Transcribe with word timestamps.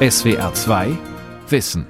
SWR 0.00 0.54
2 0.54 0.96
Wissen. 1.48 1.84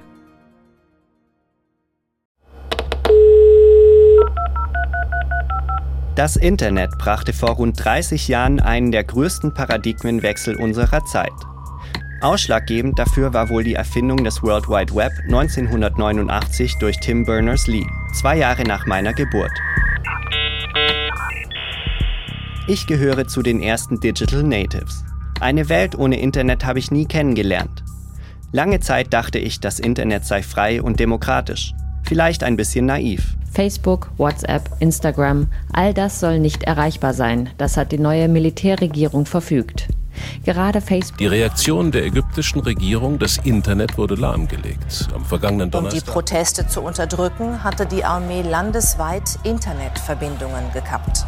Das 6.14 6.36
Internet 6.36 6.96
brachte 6.96 7.34
vor 7.34 7.50
rund 7.50 7.84
30 7.84 8.28
Jahren 8.28 8.60
einen 8.60 8.92
der 8.92 9.04
größten 9.04 9.52
Paradigmenwechsel 9.52 10.56
unserer 10.56 11.04
Zeit. 11.04 11.34
Ausschlaggebend 12.22 12.98
dafür 12.98 13.34
war 13.34 13.50
wohl 13.50 13.62
die 13.62 13.74
Erfindung 13.74 14.24
des 14.24 14.42
World 14.42 14.70
Wide 14.70 14.94
Web 14.94 15.12
1989 15.24 16.78
durch 16.78 16.98
Tim 17.00 17.26
Berners-Lee, 17.26 17.86
zwei 18.14 18.38
Jahre 18.38 18.62
nach 18.62 18.86
meiner 18.86 19.12
Geburt. 19.12 19.52
Ich 22.66 22.86
gehöre 22.86 23.28
zu 23.28 23.42
den 23.42 23.60
ersten 23.60 24.00
Digital 24.00 24.44
Natives. 24.44 25.04
Eine 25.40 25.68
Welt 25.68 25.94
ohne 25.94 26.18
Internet 26.18 26.64
habe 26.64 26.78
ich 26.78 26.90
nie 26.90 27.04
kennengelernt. 27.04 27.84
Lange 28.50 28.80
Zeit 28.80 29.12
dachte 29.12 29.38
ich, 29.38 29.60
das 29.60 29.78
Internet 29.78 30.24
sei 30.24 30.42
frei 30.42 30.80
und 30.80 30.98
demokratisch. 31.00 31.74
Vielleicht 32.02 32.42
ein 32.42 32.56
bisschen 32.56 32.86
naiv. 32.86 33.36
Facebook, 33.52 34.10
WhatsApp, 34.16 34.70
Instagram, 34.80 35.48
all 35.72 35.92
das 35.92 36.18
soll 36.20 36.38
nicht 36.38 36.62
erreichbar 36.62 37.12
sein. 37.12 37.50
Das 37.58 37.76
hat 37.76 37.92
die 37.92 37.98
neue 37.98 38.26
Militärregierung 38.28 39.26
verfügt. 39.26 39.88
Gerade 40.44 40.80
Facebook. 40.80 41.18
Die 41.18 41.26
Reaktion 41.26 41.92
der 41.92 42.06
ägyptischen 42.06 42.62
Regierung, 42.62 43.18
das 43.18 43.36
Internet 43.36 43.98
wurde 43.98 44.14
lahmgelegt. 44.14 45.08
Am 45.14 45.26
vergangenen 45.26 45.70
Donnerstag. 45.70 46.00
Um 46.00 46.06
die 46.06 46.10
Proteste 46.10 46.66
zu 46.66 46.80
unterdrücken, 46.80 47.62
hatte 47.62 47.84
die 47.84 48.04
Armee 48.04 48.40
landesweit 48.40 49.38
Internetverbindungen 49.44 50.72
gekappt. 50.72 51.26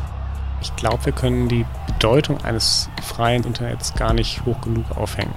Ich 0.63 0.75
glaube, 0.77 1.05
wir 1.05 1.13
können 1.13 1.49
die 1.49 1.66
Bedeutung 1.87 2.43
eines 2.45 2.89
freien 3.02 3.45
Internets 3.45 3.95
gar 3.95 4.15
nicht 4.15 4.45
hoch 4.47 4.61
genug 4.63 4.97
aufhängen. 4.97 5.35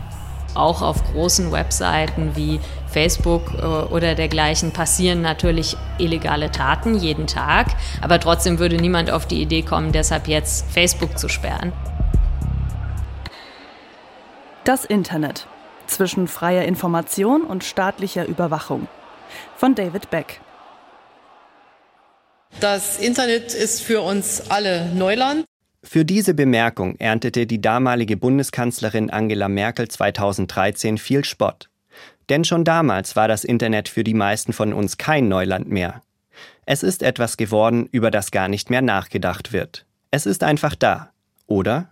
Auch 0.56 0.82
auf 0.82 1.04
großen 1.12 1.52
Webseiten 1.52 2.36
wie 2.36 2.60
Facebook 2.88 3.54
äh, 3.58 3.66
oder 3.66 4.16
dergleichen 4.16 4.72
passieren 4.72 5.22
natürlich 5.22 5.76
illegale 5.98 6.52
Taten 6.52 6.96
jeden 6.96 7.28
Tag, 7.28 7.68
aber 8.02 8.20
trotzdem 8.20 8.60
würde 8.60 8.78
niemand 8.78 9.12
auf 9.12 9.26
die 9.26 9.42
Idee 9.42 9.64
kommen, 9.64 9.92
deshalb 9.92 10.28
jetzt 10.28 10.72
Facebook 10.72 11.18
zu 11.18 11.28
sperren. 11.28 11.74
Das 14.64 14.86
Internet 14.86 15.48
zwischen 15.88 16.28
freier 16.28 16.64
Information 16.64 17.42
und 17.42 17.64
staatlicher 17.64 18.26
Überwachung 18.26 18.88
von 19.58 19.76
David 19.76 20.10
Beck. 20.10 20.40
Das 22.60 23.00
Internet 23.00 23.54
ist 23.54 23.82
für 23.82 24.02
uns 24.02 24.50
alle 24.50 24.86
Neuland. 24.94 25.46
Für 25.84 26.06
diese 26.06 26.34
Bemerkung 26.34 26.96
erntete 26.96 27.46
die 27.46 27.60
damalige 27.60 28.16
Bundeskanzlerin 28.16 29.10
Angela 29.10 29.50
Merkel 29.50 29.90
2013 29.90 30.98
viel 30.98 31.26
Spott. 31.26 31.70
Denn 32.30 32.46
schon 32.46 32.64
damals 32.64 33.18
war 33.18 33.28
das 33.28 33.44
Internet 33.44 33.90
für 33.90 34.06
die 34.06 34.14
meisten 34.14 34.54
von 34.54 34.72
uns 34.72 34.98
kein 34.98 35.28
Neuland 35.28 35.70
mehr. 35.70 36.02
Es 36.66 36.84
ist 36.84 37.04
etwas 37.04 37.36
geworden, 37.36 37.90
über 37.92 38.12
das 38.12 38.32
gar 38.32 38.48
nicht 38.48 38.70
mehr 38.70 38.82
nachgedacht 38.82 39.52
wird. 39.52 39.86
Es 40.10 40.26
ist 40.26 40.44
einfach 40.44 40.74
da, 40.74 41.12
oder? 41.48 41.90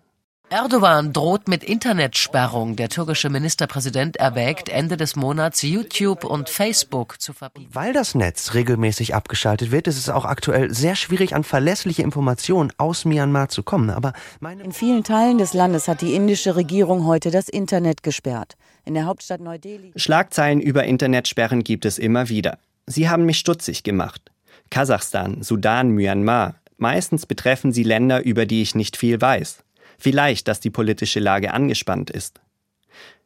Erdogan 0.52 1.14
droht 1.14 1.48
mit 1.48 1.64
Internetsperrung. 1.64 2.76
Der 2.76 2.90
türkische 2.90 3.30
Ministerpräsident 3.30 4.18
erwägt, 4.18 4.68
Ende 4.68 4.98
des 4.98 5.16
Monats 5.16 5.62
YouTube 5.62 6.26
und 6.26 6.50
Facebook 6.50 7.22
zu 7.22 7.32
verbieten. 7.32 7.70
Weil 7.72 7.94
das 7.94 8.16
Netz 8.16 8.54
regelmäßig 8.54 9.16
abgeschaltet 9.16 9.72
wird, 9.72 9.88
ist 9.88 9.98
es 9.98 10.10
auch 10.10 10.26
aktuell 10.26 10.74
sehr 10.74 10.96
schwierig, 10.98 11.36
an 11.36 11.46
verlässliche 11.46 12.02
Informationen 12.02 12.74
aus 12.76 13.06
Myanmar 13.06 13.48
zu 13.48 13.64
kommen. 13.64 13.92
Aber 13.92 14.12
in 14.42 14.74
vielen 14.74 15.06
Teilen 15.06 15.38
des 15.38 15.54
Landes 15.54 15.88
hat 15.88 16.02
die 16.02 16.16
indische 16.16 16.58
Regierung 16.58 17.06
heute 17.06 17.32
das 17.32 17.48
Internet 17.48 18.04
gesperrt. 18.04 18.58
In 18.84 18.94
der 18.94 19.06
Hauptstadt 19.06 19.40
Neu-Delhi. 19.40 19.94
Schlagzeilen 19.96 20.60
über 20.60 20.84
Internetsperren 20.84 21.64
gibt 21.64 21.86
es 21.86 21.98
immer 21.98 22.28
wieder. 22.28 22.58
Sie 22.88 23.08
haben 23.08 23.26
mich 23.26 23.40
stutzig 23.40 23.84
gemacht. 23.84 24.34
Kasachstan, 24.70 25.44
Sudan, 25.44 25.92
Myanmar. 25.92 26.56
Meistens 26.76 27.26
betreffen 27.26 27.72
sie 27.72 27.84
Länder, 27.84 28.26
über 28.26 28.46
die 28.46 28.62
ich 28.62 28.76
nicht 28.76 28.98
viel 28.98 29.22
weiß. 29.22 29.64
Vielleicht, 30.02 30.48
dass 30.48 30.60
die 30.60 30.72
politische 30.72 31.20
Lage 31.20 31.54
angespannt 31.54 32.10
ist. 32.10 32.42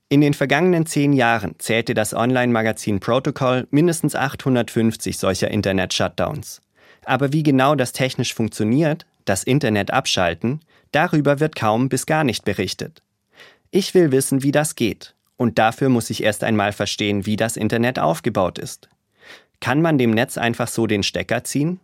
In 0.10 0.20
den 0.20 0.34
vergangenen 0.34 0.86
zehn 0.86 1.14
Jahren 1.14 1.56
zählte 1.58 1.94
das 1.94 2.14
Online-Magazin 2.14 3.00
Protocol 3.00 3.66
mindestens 3.72 4.14
850 4.14 5.18
solcher 5.18 5.50
Internet-Shutdowns. 5.50 6.62
Aber 7.06 7.32
wie 7.32 7.44
genau 7.44 7.76
das 7.76 7.94
technisch 7.94 8.34
funktioniert, 8.34 9.06
das 9.24 9.46
Internet 9.46 9.92
abschalten, 9.92 10.60
darüber 10.92 11.40
wird 11.40 11.56
kaum 11.56 11.88
bis 11.88 12.06
gar 12.06 12.26
nicht 12.26 12.44
berichtet. 12.44 13.02
Ich 13.72 13.94
will 13.94 14.12
wissen, 14.12 14.44
wie 14.44 14.52
das 14.52 14.76
geht. 14.76 15.16
Und 15.38 15.58
dafür 15.58 15.88
muss 15.88 16.10
ich 16.10 16.24
erst 16.24 16.44
einmal 16.44 16.74
verstehen, 16.74 17.26
wie 17.26 17.38
das 17.38 17.56
Internet 17.56 18.00
aufgebaut 18.00 18.60
ist. 18.60 18.90
Kann 19.62 19.82
man 19.82 19.98
dem 19.98 20.12
Netz 20.12 20.38
einfach 20.38 20.68
so 20.68 20.88
den 20.88 21.04
Stecker 21.04 21.46
ziehen? 21.46 21.80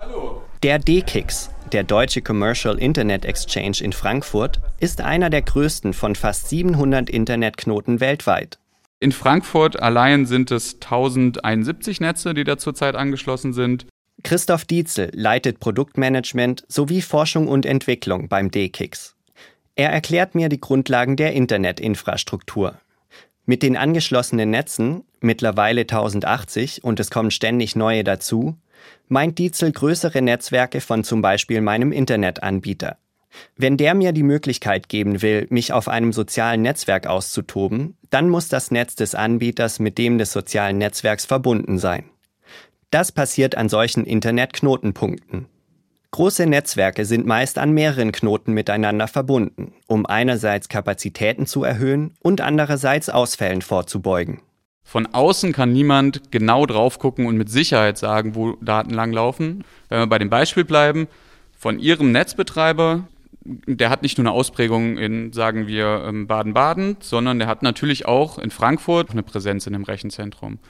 Hallo. 0.00 0.42
Der 0.64 0.80
D-Kicks, 0.80 1.50
der 1.72 1.84
Deutsche 1.84 2.22
Commercial 2.22 2.78
Internet 2.78 3.24
Exchange 3.24 3.78
in 3.80 3.92
Frankfurt, 3.92 4.60
ist 4.80 5.00
einer 5.00 5.30
der 5.30 5.42
größten 5.42 5.92
von 5.92 6.14
fast 6.14 6.48
700 6.48 7.10
Internetknoten 7.10 8.00
weltweit. 8.00 8.58
In 8.98 9.12
Frankfurt 9.12 9.82
allein 9.82 10.26
sind 10.26 10.50
es 10.50 10.74
1071 10.74 12.00
Netze, 12.00 12.34
die 12.34 12.44
da 12.44 12.56
zurzeit 12.56 12.94
angeschlossen 12.94 13.52
sind. 13.52 13.86
Christoph 14.22 14.64
Dietzel 14.64 15.10
leitet 15.12 15.60
Produktmanagement 15.60 16.64
sowie 16.68 17.02
Forschung 17.02 17.48
und 17.48 17.66
Entwicklung 17.66 18.28
beim 18.28 18.50
D-Kicks. 18.50 19.14
Er 19.74 19.90
erklärt 19.90 20.34
mir 20.34 20.48
die 20.48 20.60
Grundlagen 20.60 21.16
der 21.16 21.34
Internetinfrastruktur. 21.34 22.80
Mit 23.44 23.62
den 23.62 23.76
angeschlossenen 23.76 24.50
Netzen, 24.50 25.04
mittlerweile 25.20 25.82
1080 25.82 26.82
und 26.82 26.98
es 26.98 27.10
kommen 27.10 27.30
ständig 27.30 27.76
neue 27.76 28.02
dazu, 28.02 28.56
meint 29.08 29.38
Dietzel 29.38 29.72
größere 29.72 30.22
Netzwerke 30.22 30.80
von 30.80 31.04
zum 31.04 31.22
Beispiel 31.22 31.60
meinem 31.60 31.92
Internetanbieter. 31.92 32.98
Wenn 33.56 33.76
der 33.76 33.94
mir 33.94 34.12
die 34.12 34.22
Möglichkeit 34.22 34.88
geben 34.88 35.22
will, 35.22 35.46
mich 35.50 35.72
auf 35.72 35.88
einem 35.88 36.12
sozialen 36.12 36.62
Netzwerk 36.62 37.06
auszutoben, 37.06 37.96
dann 38.10 38.28
muss 38.28 38.48
das 38.48 38.70
Netz 38.70 38.96
des 38.96 39.14
Anbieters 39.14 39.78
mit 39.78 39.98
dem 39.98 40.18
des 40.18 40.32
sozialen 40.32 40.78
Netzwerks 40.78 41.24
verbunden 41.24 41.78
sein. 41.78 42.04
Das 42.90 43.12
passiert 43.12 43.56
an 43.56 43.68
solchen 43.68 44.04
Internetknotenpunkten. 44.04 45.46
Große 46.12 46.46
Netzwerke 46.46 47.04
sind 47.04 47.26
meist 47.26 47.58
an 47.58 47.72
mehreren 47.72 48.12
Knoten 48.12 48.54
miteinander 48.54 49.06
verbunden, 49.06 49.74
um 49.86 50.06
einerseits 50.06 50.68
Kapazitäten 50.68 51.46
zu 51.46 51.62
erhöhen 51.62 52.14
und 52.20 52.40
andererseits 52.40 53.10
Ausfällen 53.10 53.60
vorzubeugen. 53.60 54.40
Von 54.88 55.06
außen 55.06 55.52
kann 55.52 55.72
niemand 55.72 56.30
genau 56.30 56.64
drauf 56.64 57.00
gucken 57.00 57.26
und 57.26 57.36
mit 57.36 57.50
Sicherheit 57.50 57.98
sagen, 57.98 58.36
wo 58.36 58.52
Daten 58.60 58.90
langlaufen. 58.90 59.64
Wenn 59.88 59.98
wir 59.98 60.06
bei 60.06 60.20
dem 60.20 60.30
Beispiel 60.30 60.64
bleiben, 60.64 61.08
von 61.58 61.80
Ihrem 61.80 62.12
Netzbetreiber, 62.12 63.08
der 63.42 63.90
hat 63.90 64.02
nicht 64.02 64.16
nur 64.16 64.22
eine 64.28 64.30
Ausprägung 64.30 64.96
in, 64.96 65.32
sagen 65.32 65.66
wir, 65.66 66.04
ähm, 66.06 66.28
Baden-Baden, 66.28 66.98
sondern 67.00 67.40
der 67.40 67.48
hat 67.48 67.64
natürlich 67.64 68.06
auch 68.06 68.38
in 68.38 68.52
Frankfurt 68.52 69.10
eine 69.10 69.24
Präsenz 69.24 69.66
in 69.66 69.74
einem 69.74 69.82
Rechenzentrum. 69.82 70.60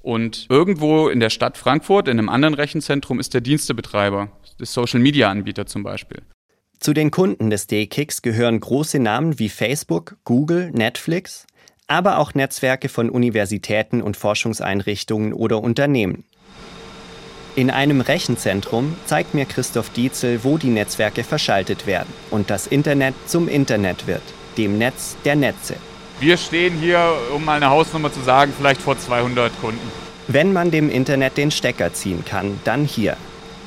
Und 0.00 0.46
irgendwo 0.48 1.08
in 1.08 1.20
der 1.20 1.30
Stadt 1.30 1.56
Frankfurt, 1.56 2.08
in 2.08 2.18
einem 2.18 2.30
anderen 2.30 2.54
Rechenzentrum, 2.54 3.20
ist 3.20 3.32
der 3.32 3.42
Dienstebetreiber, 3.42 4.28
der 4.58 4.66
Social-Media-Anbieter 4.66 5.66
zum 5.66 5.84
Beispiel. 5.84 6.22
Zu 6.80 6.94
den 6.94 7.12
Kunden 7.12 7.48
des 7.48 7.68
D-Kicks 7.68 8.22
gehören 8.22 8.58
große 8.58 8.98
Namen 8.98 9.38
wie 9.38 9.48
Facebook, 9.48 10.16
Google, 10.24 10.72
Netflix, 10.72 11.46
aber 11.92 12.18
auch 12.18 12.32
Netzwerke 12.32 12.88
von 12.88 13.10
Universitäten 13.10 14.00
und 14.00 14.16
Forschungseinrichtungen 14.16 15.34
oder 15.34 15.62
Unternehmen. 15.62 16.24
In 17.54 17.70
einem 17.70 18.00
Rechenzentrum 18.00 18.96
zeigt 19.04 19.34
mir 19.34 19.44
Christoph 19.44 19.90
Dietzel, 19.90 20.42
wo 20.42 20.56
die 20.56 20.70
Netzwerke 20.70 21.22
verschaltet 21.22 21.86
werden 21.86 22.08
und 22.30 22.48
das 22.48 22.66
Internet 22.66 23.14
zum 23.26 23.46
Internet 23.46 24.06
wird, 24.06 24.22
dem 24.56 24.78
Netz 24.78 25.16
der 25.26 25.36
Netze. 25.36 25.74
Wir 26.18 26.38
stehen 26.38 26.78
hier, 26.78 27.12
um 27.34 27.44
mal 27.44 27.56
eine 27.56 27.68
Hausnummer 27.68 28.10
zu 28.10 28.20
sagen, 28.20 28.54
vielleicht 28.56 28.80
vor 28.80 28.98
200 28.98 29.52
Kunden. 29.60 29.92
Wenn 30.28 30.54
man 30.54 30.70
dem 30.70 30.88
Internet 30.88 31.36
den 31.36 31.50
Stecker 31.50 31.92
ziehen 31.92 32.24
kann, 32.24 32.58
dann 32.64 32.86
hier. 32.86 33.18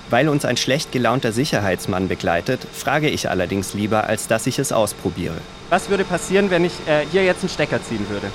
Weil 0.10 0.30
uns 0.30 0.46
ein 0.46 0.58
schlecht 0.58 0.92
gelaunter 0.92 1.32
Sicherheitsmann 1.32 2.08
begleitet, 2.08 2.66
frage 2.74 3.10
ich 3.10 3.30
allerdings 3.30 3.76
lieber, 3.76 4.08
als 4.08 4.28
dass 4.28 4.48
ich 4.48 4.58
es 4.58 4.72
ausprobiere. 4.72 5.38
Was 5.70 5.90
würde 5.90 6.04
passieren, 6.04 6.52
wenn 6.52 6.64
ich 6.64 6.74
äh, 6.88 7.06
hier 7.12 7.24
jetzt 7.24 7.42
einen 7.42 7.50
Stecker 7.50 7.82
ziehen 7.84 8.06
würde? 8.10 8.32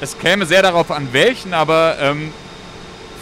Es 0.00 0.18
käme 0.18 0.46
sehr 0.46 0.62
darauf 0.62 0.90
an, 0.90 1.08
welchen, 1.12 1.54
aber 1.54 1.96
ähm, 2.00 2.32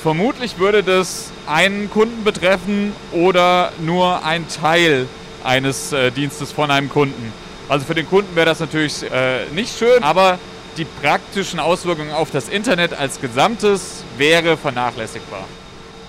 vermutlich 0.03 0.59
würde 0.59 0.83
das 0.83 1.31
einen 1.47 1.91
Kunden 1.91 2.25
betreffen 2.25 2.93
oder 3.13 3.73
nur 3.81 4.25
ein 4.25 4.47
Teil 4.49 5.07
eines 5.45 5.93
äh, 5.93 6.11
Dienstes 6.11 6.53
von 6.53 6.71
einem 6.71 6.89
Kunden. 6.89 7.33
Also 7.69 7.85
für 7.85 7.95
den 7.95 8.09
Kunden 8.09 8.35
wäre 8.35 8.47
das 8.47 8.61
natürlich 8.61 9.03
äh, 9.11 9.47
nicht 9.53 9.77
schön, 9.77 10.03
aber 10.03 10.39
die 10.77 10.85
praktischen 10.85 11.61
Auswirkungen 11.61 12.13
auf 12.13 12.31
das 12.31 12.49
Internet 12.49 12.95
als 12.95 13.21
Gesamtes 13.21 14.05
wäre 14.17 14.57
vernachlässigbar. 14.57 15.45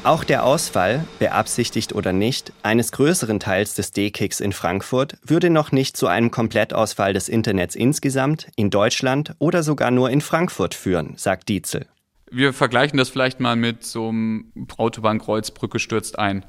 Auch 0.04 0.24
der 0.24 0.44
Ausfall, 0.46 1.06
beabsichtigt 1.20 1.94
oder 1.94 2.12
nicht, 2.12 2.54
eines 2.64 2.92
größeren 2.92 3.40
Teils 3.40 3.76
des 3.76 3.92
D-Kicks 3.92 4.40
in 4.40 4.52
Frankfurt 4.52 5.20
würde 5.24 5.52
noch 5.52 5.72
nicht 5.72 5.96
zu 5.96 6.08
einem 6.08 6.32
Komplettausfall 6.32 7.14
des 7.14 7.30
Internets 7.30 7.76
insgesamt, 7.76 8.48
in 8.56 8.72
Deutschland 8.72 9.36
oder 9.38 9.62
sogar 9.62 9.92
nur 9.92 10.10
in 10.10 10.22
Frankfurt 10.22 10.74
führen, 10.74 11.14
sagt 11.18 11.50
Dietzel. 11.50 11.86
Wir 12.32 12.52
vergleichen 12.52 12.98
das 12.98 13.10
vielleicht 13.10 13.40
mal 13.40 13.56
mit 13.56 13.84
so 13.84 14.10
einem 14.10 14.52
Autobahnkreuz, 14.76 15.52
Brücke 15.52 15.78
stürzt 15.78 16.18
ein. 16.18 16.46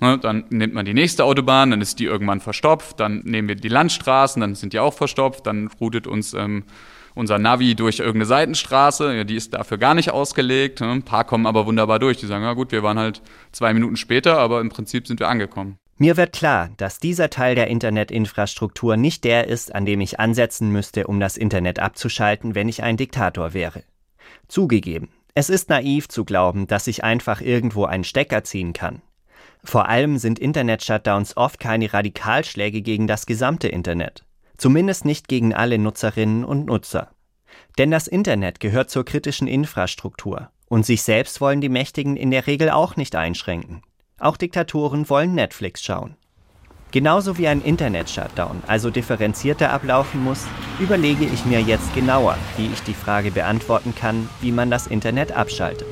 Ne, 0.00 0.18
dann 0.18 0.44
nimmt 0.48 0.72
man 0.72 0.86
die 0.86 0.94
nächste 0.94 1.24
Autobahn, 1.24 1.70
dann 1.70 1.82
ist 1.82 1.98
die 1.98 2.06
irgendwann 2.06 2.40
verstopft, 2.40 3.00
dann 3.00 3.20
nehmen 3.24 3.48
wir 3.48 3.54
die 3.54 3.68
Landstraßen, 3.68 4.40
dann 4.40 4.54
sind 4.54 4.72
die 4.72 4.78
auch 4.78 4.94
verstopft, 4.94 5.46
dann 5.46 5.68
routet 5.78 6.06
uns 6.06 6.32
ähm, 6.32 6.64
unser 7.14 7.38
Navi 7.38 7.74
durch 7.74 7.98
irgendeine 7.98 8.24
Seitenstraße, 8.26 9.14
ja, 9.14 9.24
die 9.24 9.36
ist 9.36 9.52
dafür 9.54 9.78
gar 9.78 9.94
nicht 9.94 10.10
ausgelegt. 10.10 10.80
Ne? 10.80 10.90
Ein 10.90 11.02
paar 11.02 11.24
kommen 11.24 11.46
aber 11.46 11.66
wunderbar 11.66 11.98
durch. 11.98 12.16
Die 12.16 12.26
sagen, 12.26 12.44
ja 12.44 12.54
gut, 12.54 12.72
wir 12.72 12.82
waren 12.82 12.98
halt 12.98 13.20
zwei 13.52 13.74
Minuten 13.74 13.96
später, 13.96 14.38
aber 14.38 14.60
im 14.60 14.70
Prinzip 14.70 15.06
sind 15.06 15.20
wir 15.20 15.28
angekommen. 15.28 15.78
Mir 15.98 16.16
wird 16.16 16.32
klar, 16.32 16.70
dass 16.78 16.98
dieser 16.98 17.28
Teil 17.28 17.54
der 17.54 17.66
Internetinfrastruktur 17.66 18.96
nicht 18.96 19.22
der 19.24 19.48
ist, 19.48 19.74
an 19.74 19.84
dem 19.84 20.00
ich 20.00 20.18
ansetzen 20.18 20.70
müsste, 20.70 21.06
um 21.06 21.20
das 21.20 21.36
Internet 21.36 21.78
abzuschalten, 21.78 22.54
wenn 22.54 22.70
ich 22.70 22.82
ein 22.82 22.96
Diktator 22.96 23.52
wäre. 23.52 23.82
Zugegeben, 24.48 25.10
es 25.34 25.50
ist 25.50 25.68
naiv 25.68 26.08
zu 26.08 26.24
glauben, 26.24 26.66
dass 26.66 26.86
ich 26.86 27.04
einfach 27.04 27.42
irgendwo 27.42 27.84
einen 27.84 28.04
Stecker 28.04 28.44
ziehen 28.44 28.72
kann. 28.72 29.02
Vor 29.64 29.88
allem 29.88 30.18
sind 30.18 30.38
Internet-Shutdowns 30.38 31.36
oft 31.36 31.60
keine 31.60 31.92
Radikalschläge 31.92 32.82
gegen 32.82 33.06
das 33.06 33.26
gesamte 33.26 33.68
Internet. 33.68 34.24
Zumindest 34.56 35.04
nicht 35.04 35.28
gegen 35.28 35.54
alle 35.54 35.78
Nutzerinnen 35.78 36.44
und 36.44 36.66
Nutzer. 36.66 37.10
Denn 37.78 37.90
das 37.90 38.06
Internet 38.06 38.60
gehört 38.60 38.90
zur 38.90 39.04
kritischen 39.04 39.48
Infrastruktur. 39.48 40.50
Und 40.68 40.86
sich 40.86 41.02
selbst 41.02 41.40
wollen 41.40 41.60
die 41.60 41.68
Mächtigen 41.68 42.16
in 42.16 42.30
der 42.30 42.46
Regel 42.46 42.70
auch 42.70 42.96
nicht 42.96 43.16
einschränken. 43.16 43.82
Auch 44.18 44.36
Diktatoren 44.36 45.08
wollen 45.08 45.34
Netflix 45.34 45.82
schauen. 45.82 46.16
Genauso 46.92 47.38
wie 47.38 47.46
ein 47.46 47.62
Internet-Shutdown 47.62 48.62
also 48.66 48.90
differenzierter 48.90 49.72
ablaufen 49.72 50.22
muss, 50.22 50.46
überlege 50.80 51.24
ich 51.24 51.44
mir 51.44 51.60
jetzt 51.60 51.94
genauer, 51.94 52.36
wie 52.56 52.66
ich 52.66 52.82
die 52.82 52.94
Frage 52.94 53.30
beantworten 53.30 53.94
kann, 53.94 54.28
wie 54.40 54.50
man 54.50 54.70
das 54.70 54.88
Internet 54.88 55.32
abschaltet. 55.32 55.86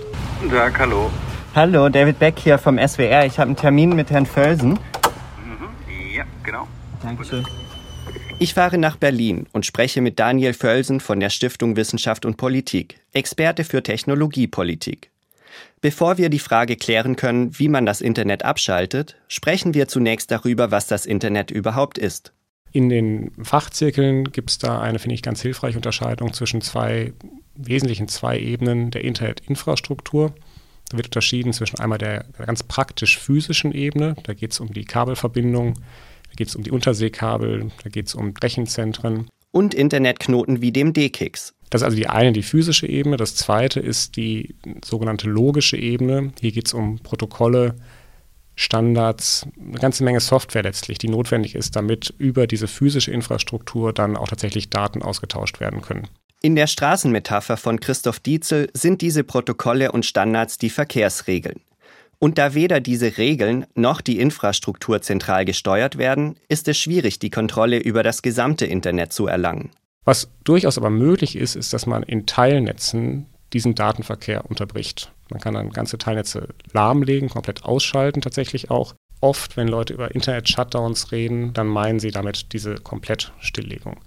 Tag, 0.50 0.78
hallo. 0.78 1.10
Hallo, 1.54 1.88
David 1.88 2.18
Beck 2.18 2.38
hier 2.38 2.58
vom 2.58 2.78
SWR. 2.78 3.24
Ich 3.24 3.38
habe 3.38 3.48
einen 3.48 3.56
Termin 3.56 3.96
mit 3.96 4.10
Herrn 4.10 4.26
Völsen. 4.26 4.72
Mhm. 4.72 4.78
Ja, 6.14 6.24
genau. 6.44 6.68
Dankeschön. 7.02 7.44
Ich 8.38 8.54
fahre 8.54 8.78
nach 8.78 8.96
Berlin 8.96 9.46
und 9.52 9.66
spreche 9.66 10.00
mit 10.00 10.18
Daniel 10.18 10.52
Völsen 10.52 11.00
von 11.00 11.18
der 11.18 11.30
Stiftung 11.30 11.74
Wissenschaft 11.76 12.24
und 12.26 12.36
Politik, 12.36 13.00
Experte 13.12 13.64
für 13.64 13.82
Technologiepolitik. 13.82 15.10
Bevor 15.80 16.18
wir 16.18 16.28
die 16.28 16.38
Frage 16.38 16.76
klären 16.76 17.16
können, 17.16 17.58
wie 17.58 17.68
man 17.68 17.86
das 17.86 18.02
Internet 18.02 18.44
abschaltet, 18.44 19.16
sprechen 19.26 19.74
wir 19.74 19.88
zunächst 19.88 20.30
darüber, 20.30 20.70
was 20.70 20.86
das 20.86 21.06
Internet 21.06 21.50
überhaupt 21.50 21.98
ist. 21.98 22.32
In 22.72 22.90
den 22.90 23.32
Fachzirkeln 23.42 24.24
gibt 24.32 24.50
es 24.50 24.58
da 24.58 24.80
eine, 24.80 24.98
finde 24.98 25.14
ich, 25.14 25.22
ganz 25.22 25.40
hilfreiche 25.40 25.78
Unterscheidung 25.78 26.32
zwischen 26.34 26.60
zwei 26.60 27.14
wesentlichen 27.54 28.06
zwei 28.06 28.38
Ebenen 28.38 28.90
der 28.90 29.02
Internetinfrastruktur. 29.02 30.34
Da 30.90 30.96
wird 30.96 31.08
unterschieden 31.08 31.52
zwischen 31.52 31.78
einmal 31.78 31.98
der, 31.98 32.24
der 32.38 32.46
ganz 32.46 32.62
praktisch 32.62 33.18
physischen 33.18 33.72
Ebene, 33.72 34.16
da 34.22 34.34
geht 34.34 34.52
es 34.52 34.60
um 34.60 34.72
die 34.72 34.84
Kabelverbindung, 34.84 35.74
da 35.74 36.34
geht 36.36 36.48
es 36.48 36.56
um 36.56 36.62
die 36.62 36.70
Unterseekabel, 36.70 37.70
da 37.82 37.90
geht 37.90 38.06
es 38.06 38.14
um 38.14 38.32
Rechenzentren. 38.40 39.28
Und 39.50 39.74
Internetknoten 39.74 40.60
wie 40.60 40.72
dem 40.72 40.92
D-Kicks. 40.92 41.54
Das 41.70 41.82
ist 41.82 41.84
also 41.84 41.96
die 41.96 42.08
eine, 42.08 42.32
die 42.32 42.42
physische 42.42 42.86
Ebene. 42.86 43.16
Das 43.16 43.34
zweite 43.34 43.80
ist 43.80 44.16
die 44.16 44.54
sogenannte 44.84 45.28
logische 45.28 45.76
Ebene. 45.76 46.32
Hier 46.40 46.52
geht 46.52 46.66
es 46.66 46.74
um 46.74 46.98
Protokolle, 47.00 47.76
Standards, 48.58 49.46
eine 49.58 49.78
ganze 49.78 50.02
Menge 50.02 50.20
Software 50.20 50.64
letztlich, 50.64 50.98
die 50.98 51.08
notwendig 51.08 51.54
ist, 51.54 51.76
damit 51.76 52.12
über 52.18 52.46
diese 52.46 52.66
physische 52.66 53.12
Infrastruktur 53.12 53.92
dann 53.92 54.16
auch 54.16 54.28
tatsächlich 54.28 54.68
Daten 54.68 55.02
ausgetauscht 55.02 55.60
werden 55.60 55.80
können. 55.80 56.08
In 56.40 56.54
der 56.54 56.68
Straßenmetapher 56.68 57.56
von 57.56 57.80
Christoph 57.80 58.20
Dietzel 58.20 58.70
sind 58.72 59.02
diese 59.02 59.24
Protokolle 59.24 59.90
und 59.90 60.06
Standards 60.06 60.56
die 60.56 60.70
Verkehrsregeln. 60.70 61.60
Und 62.20 62.38
da 62.38 62.54
weder 62.54 62.78
diese 62.78 63.18
Regeln 63.18 63.66
noch 63.74 64.00
die 64.00 64.20
Infrastruktur 64.20 65.02
zentral 65.02 65.44
gesteuert 65.44 65.98
werden, 65.98 66.36
ist 66.48 66.68
es 66.68 66.78
schwierig, 66.78 67.18
die 67.18 67.30
Kontrolle 67.30 67.78
über 67.78 68.04
das 68.04 68.22
gesamte 68.22 68.66
Internet 68.66 69.12
zu 69.12 69.26
erlangen. 69.26 69.70
Was 70.04 70.30
durchaus 70.44 70.78
aber 70.78 70.90
möglich 70.90 71.34
ist, 71.34 71.56
ist, 71.56 71.72
dass 71.72 71.86
man 71.86 72.04
in 72.04 72.24
Teilnetzen 72.26 73.26
diesen 73.52 73.74
Datenverkehr 73.74 74.48
unterbricht. 74.48 75.12
Man 75.30 75.40
kann 75.40 75.54
dann 75.54 75.70
ganze 75.70 75.98
Teilnetze 75.98 76.48
lahmlegen, 76.72 77.30
komplett 77.30 77.64
ausschalten 77.64 78.20
tatsächlich 78.20 78.70
auch. 78.70 78.94
Oft, 79.20 79.56
wenn 79.56 79.66
Leute 79.66 79.92
über 79.92 80.14
Internet-Shutdowns 80.14 81.10
reden, 81.10 81.52
dann 81.52 81.66
meinen 81.66 81.98
sie 81.98 82.12
damit 82.12 82.52
diese 82.52 82.76
Komplettstilllegung. 82.76 83.98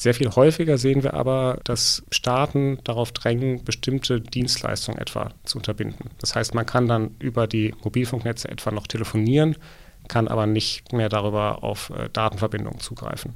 Sehr 0.00 0.14
viel 0.14 0.30
häufiger 0.30 0.78
sehen 0.78 1.02
wir 1.02 1.12
aber, 1.12 1.58
dass 1.64 2.02
Staaten 2.10 2.78
darauf 2.84 3.12
drängen, 3.12 3.62
bestimmte 3.64 4.18
Dienstleistungen 4.18 4.98
etwa 4.98 5.28
zu 5.44 5.58
unterbinden. 5.58 6.08
Das 6.20 6.34
heißt, 6.34 6.54
man 6.54 6.64
kann 6.64 6.88
dann 6.88 7.16
über 7.18 7.46
die 7.46 7.74
Mobilfunknetze 7.84 8.48
etwa 8.48 8.70
noch 8.70 8.86
telefonieren, 8.86 9.56
kann 10.08 10.26
aber 10.26 10.46
nicht 10.46 10.94
mehr 10.94 11.10
darüber 11.10 11.62
auf 11.62 11.90
äh, 11.90 12.08
Datenverbindungen 12.14 12.80
zugreifen. 12.80 13.34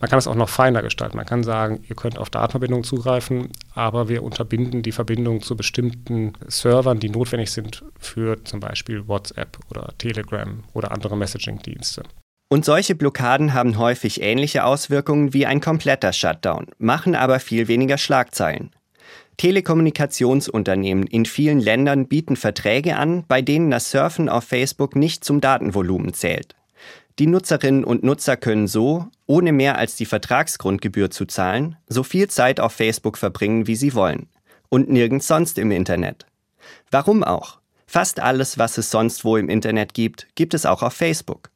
Man 0.00 0.08
kann 0.08 0.18
es 0.18 0.26
auch 0.26 0.34
noch 0.34 0.48
feiner 0.48 0.80
gestalten. 0.80 1.18
Man 1.18 1.26
kann 1.26 1.44
sagen, 1.44 1.84
ihr 1.86 1.94
könnt 1.94 2.16
auf 2.16 2.30
Datenverbindungen 2.30 2.84
zugreifen, 2.84 3.50
aber 3.74 4.08
wir 4.08 4.22
unterbinden 4.22 4.80
die 4.80 4.92
Verbindung 4.92 5.42
zu 5.42 5.56
bestimmten 5.56 6.32
Servern, 6.46 7.00
die 7.00 7.10
notwendig 7.10 7.50
sind 7.50 7.84
für 7.98 8.42
zum 8.44 8.60
Beispiel 8.60 9.06
WhatsApp 9.08 9.58
oder 9.70 9.92
Telegram 9.98 10.64
oder 10.72 10.90
andere 10.90 11.18
Messaging-Dienste. 11.18 12.02
Und 12.48 12.64
solche 12.64 12.94
Blockaden 12.94 13.52
haben 13.52 13.76
häufig 13.76 14.22
ähnliche 14.22 14.64
Auswirkungen 14.64 15.34
wie 15.34 15.44
ein 15.44 15.60
kompletter 15.60 16.14
Shutdown, 16.14 16.68
machen 16.78 17.14
aber 17.14 17.40
viel 17.40 17.68
weniger 17.68 17.98
Schlagzeilen. 17.98 18.70
Telekommunikationsunternehmen 19.36 21.06
in 21.06 21.26
vielen 21.26 21.60
Ländern 21.60 22.08
bieten 22.08 22.36
Verträge 22.36 22.96
an, 22.96 23.24
bei 23.28 23.42
denen 23.42 23.70
das 23.70 23.90
Surfen 23.90 24.28
auf 24.28 24.44
Facebook 24.44 24.96
nicht 24.96 25.24
zum 25.24 25.40
Datenvolumen 25.40 26.14
zählt. 26.14 26.56
Die 27.18 27.26
Nutzerinnen 27.26 27.84
und 27.84 28.02
Nutzer 28.02 28.36
können 28.36 28.66
so, 28.66 29.06
ohne 29.26 29.52
mehr 29.52 29.76
als 29.76 29.96
die 29.96 30.06
Vertragsgrundgebühr 30.06 31.10
zu 31.10 31.26
zahlen, 31.26 31.76
so 31.86 32.02
viel 32.02 32.28
Zeit 32.28 32.60
auf 32.60 32.72
Facebook 32.72 33.18
verbringen, 33.18 33.66
wie 33.66 33.76
sie 33.76 33.94
wollen. 33.94 34.28
Und 34.70 34.88
nirgends 34.88 35.26
sonst 35.26 35.58
im 35.58 35.70
Internet. 35.70 36.26
Warum 36.90 37.22
auch? 37.22 37.58
Fast 37.86 38.20
alles, 38.20 38.58
was 38.58 38.78
es 38.78 38.90
sonst 38.90 39.24
wo 39.24 39.36
im 39.36 39.48
Internet 39.48 39.94
gibt, 39.94 40.28
gibt 40.34 40.54
es 40.54 40.66
auch 40.66 40.82
auf 40.82 40.92
Facebook. 40.92 41.50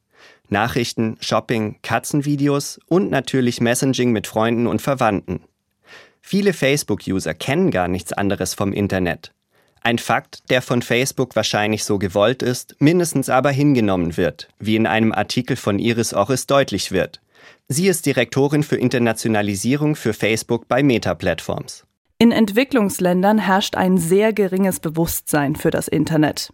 Nachrichten, 0.52 1.16
Shopping, 1.20 1.80
Katzenvideos 1.82 2.78
und 2.86 3.10
natürlich 3.10 3.60
Messaging 3.60 4.12
mit 4.12 4.28
Freunden 4.28 4.68
und 4.68 4.80
Verwandten. 4.80 5.40
Viele 6.20 6.52
Facebook-User 6.52 7.34
kennen 7.34 7.72
gar 7.72 7.88
nichts 7.88 8.12
anderes 8.12 8.54
vom 8.54 8.72
Internet. 8.72 9.32
Ein 9.80 9.98
Fakt, 9.98 10.48
der 10.48 10.62
von 10.62 10.80
Facebook 10.80 11.34
wahrscheinlich 11.34 11.82
so 11.82 11.98
gewollt 11.98 12.42
ist, 12.42 12.76
mindestens 12.78 13.28
aber 13.28 13.50
hingenommen 13.50 14.16
wird, 14.16 14.48
wie 14.60 14.76
in 14.76 14.86
einem 14.86 15.10
Artikel 15.12 15.56
von 15.56 15.80
Iris 15.80 16.14
Orris 16.14 16.46
deutlich 16.46 16.92
wird. 16.92 17.20
Sie 17.66 17.88
ist 17.88 18.06
Direktorin 18.06 18.62
für 18.62 18.76
Internationalisierung 18.76 19.96
für 19.96 20.14
Facebook 20.14 20.68
bei 20.68 20.84
Meta 20.84 21.14
Platforms. 21.14 21.84
In 22.22 22.30
Entwicklungsländern 22.30 23.38
herrscht 23.38 23.74
ein 23.74 23.98
sehr 23.98 24.32
geringes 24.32 24.78
Bewusstsein 24.78 25.56
für 25.56 25.72
das 25.72 25.88
Internet. 25.88 26.52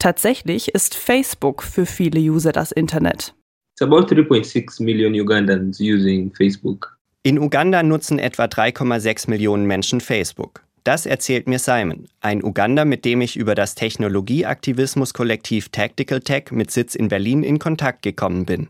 Tatsächlich 0.00 0.74
ist 0.74 0.96
Facebook 0.96 1.62
für 1.62 1.86
viele 1.86 2.18
User 2.18 2.50
das 2.50 2.72
Internet. 2.72 3.32
It's 3.74 3.82
about 3.82 4.12
3.6 4.12 4.82
million 4.82 5.14
Ugandans 5.14 5.78
using 5.78 6.32
Facebook. 6.32 6.98
In 7.22 7.38
Uganda 7.38 7.84
nutzen 7.84 8.18
etwa 8.18 8.46
3,6 8.46 9.30
Millionen 9.30 9.66
Menschen 9.66 10.00
Facebook. 10.00 10.64
Das 10.82 11.06
erzählt 11.06 11.46
mir 11.46 11.60
Simon, 11.60 12.08
ein 12.20 12.42
Uganda, 12.42 12.84
mit 12.84 13.04
dem 13.04 13.20
ich 13.20 13.36
über 13.36 13.54
das 13.54 13.76
Technologieaktivismus-Kollektiv 13.76 15.68
Tactical 15.68 16.22
Tech 16.22 16.50
mit 16.50 16.72
Sitz 16.72 16.96
in 16.96 17.06
Berlin 17.06 17.44
in 17.44 17.60
Kontakt 17.60 18.02
gekommen 18.02 18.46
bin. 18.46 18.66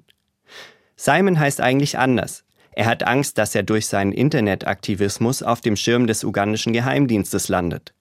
Simon 0.94 1.40
heißt 1.40 1.62
eigentlich 1.62 1.96
anders. 1.96 2.43
Er 2.76 2.86
hat 2.86 3.06
Angst, 3.06 3.38
dass 3.38 3.54
er 3.54 3.62
durch 3.62 3.86
seinen 3.86 4.12
Internetaktivismus 4.12 5.42
auf 5.42 5.60
dem 5.60 5.76
Schirm 5.76 6.06
des 6.06 6.24
ugandischen 6.24 6.72
Geheimdienstes 6.72 7.48
landet. 7.48 7.94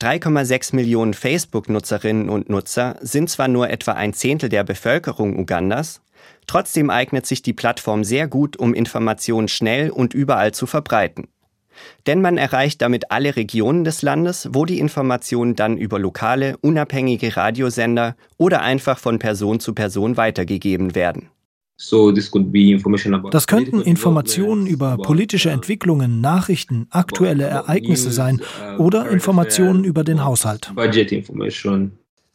3,6 0.00 0.76
Millionen 0.76 1.14
Facebook-Nutzerinnen 1.14 2.28
und 2.28 2.50
Nutzer 2.50 2.96
sind 3.00 3.30
zwar 3.30 3.48
nur 3.48 3.70
etwa 3.70 3.92
ein 3.92 4.12
Zehntel 4.12 4.50
der 4.50 4.62
Bevölkerung 4.62 5.38
Ugandas, 5.38 6.02
trotzdem 6.46 6.90
eignet 6.90 7.24
sich 7.24 7.40
die 7.40 7.54
Plattform 7.54 8.04
sehr 8.04 8.28
gut, 8.28 8.58
um 8.58 8.74
Informationen 8.74 9.48
schnell 9.48 9.88
und 9.88 10.12
überall 10.12 10.52
zu 10.52 10.66
verbreiten. 10.66 11.28
Denn 12.06 12.20
man 12.20 12.36
erreicht 12.36 12.82
damit 12.82 13.10
alle 13.10 13.36
Regionen 13.36 13.84
des 13.84 14.02
Landes, 14.02 14.48
wo 14.52 14.66
die 14.66 14.78
Informationen 14.78 15.56
dann 15.56 15.78
über 15.78 15.98
lokale, 15.98 16.58
unabhängige 16.58 17.36
Radiosender 17.36 18.16
oder 18.36 18.60
einfach 18.60 18.98
von 18.98 19.18
Person 19.18 19.60
zu 19.60 19.74
Person 19.74 20.18
weitergegeben 20.18 20.94
werden. 20.94 21.30
Das 21.78 23.46
könnten 23.46 23.82
Informationen 23.82 24.66
über 24.66 24.96
politische 24.96 25.50
Entwicklungen, 25.50 26.22
Nachrichten, 26.22 26.86
aktuelle 26.90 27.44
Ereignisse 27.44 28.10
sein 28.10 28.40
oder 28.78 29.10
Informationen 29.10 29.84
über 29.84 30.02
den 30.02 30.24
Haushalt. 30.24 30.72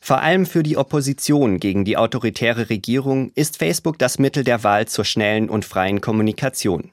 Vor 0.04 0.22
allem 0.22 0.46
für 0.46 0.64
die 0.64 0.78
Opposition 0.78 1.60
gegen 1.60 1.86
die 1.86 1.98
autoritäre 1.98 2.70
Regierung 2.70 3.32
ist 3.36 3.58
Facebook 3.58 3.98
das 3.98 4.20
Mittel 4.20 4.44
der 4.44 4.64
Wahl 4.64 4.88
zur 4.88 5.06
schnellen 5.06 5.50
und 5.50 5.66
freien 5.66 6.02
Kommunikation. 6.02 6.92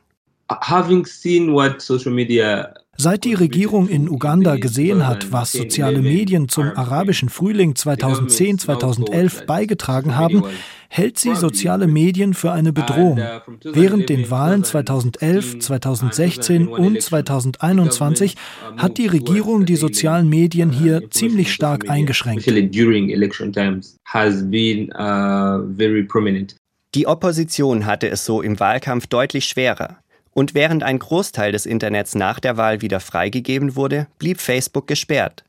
Having 0.50 1.05
seen 1.05 1.52
what 1.52 1.83
social 1.83 2.12
media 2.12 2.73
Seit 3.00 3.23
die 3.23 3.35
Regierung 3.35 3.88
in 3.88 4.09
Uganda 4.09 4.57
gesehen 4.57 5.07
hat, 5.07 5.31
was 5.31 5.52
soziale 5.52 6.02
Medien 6.02 6.49
zum 6.49 6.73
arabischen 6.75 7.28
Frühling 7.28 7.75
2010-2011 7.75 9.47
beigetragen 9.47 10.17
haben, 10.17 10.43
hält 10.88 11.18
sie 11.18 11.35
soziale 11.35 11.87
Medien 11.87 12.35
für 12.35 12.52
eine 12.52 12.73
Bedrohung. 12.73 13.18
Während 13.62 14.09
den 14.09 14.30
Wahlen 14.30 14.64
2011, 14.64 15.61
2016 15.61 16.68
und 16.68 17.00
2021 17.00 18.37
hat 18.76 18.99
die 18.99 19.07
Regierung 19.07 19.66
die 19.66 19.76
sozialen 19.76 20.28
Medien 20.28 20.71
hier 20.71 21.11
ziemlich 21.11 21.52
stark 21.52 21.88
eingeschränkt. 21.88 22.47
Die 26.95 27.07
Opposition 27.07 27.87
hatte 27.87 28.09
es 28.09 28.25
so 28.25 28.42
im 28.42 28.59
Wahlkampf 28.59 29.07
deutlich 29.07 29.45
schwerer. 29.45 29.99
Und 30.33 30.54
während 30.54 30.83
ein 30.85 30.99
Großteil 30.99 31.52
des 31.52 31.66
Internets 31.66 32.14
nach 32.14 32.40
der 32.40 32.57
Wahl 32.57 32.80
wieder 32.80 33.00
freigegeben 33.00 33.76
wurde, 33.76 34.07
blieb 34.18 34.40
Facebook 34.40 34.87
gesperrt. 34.87 35.45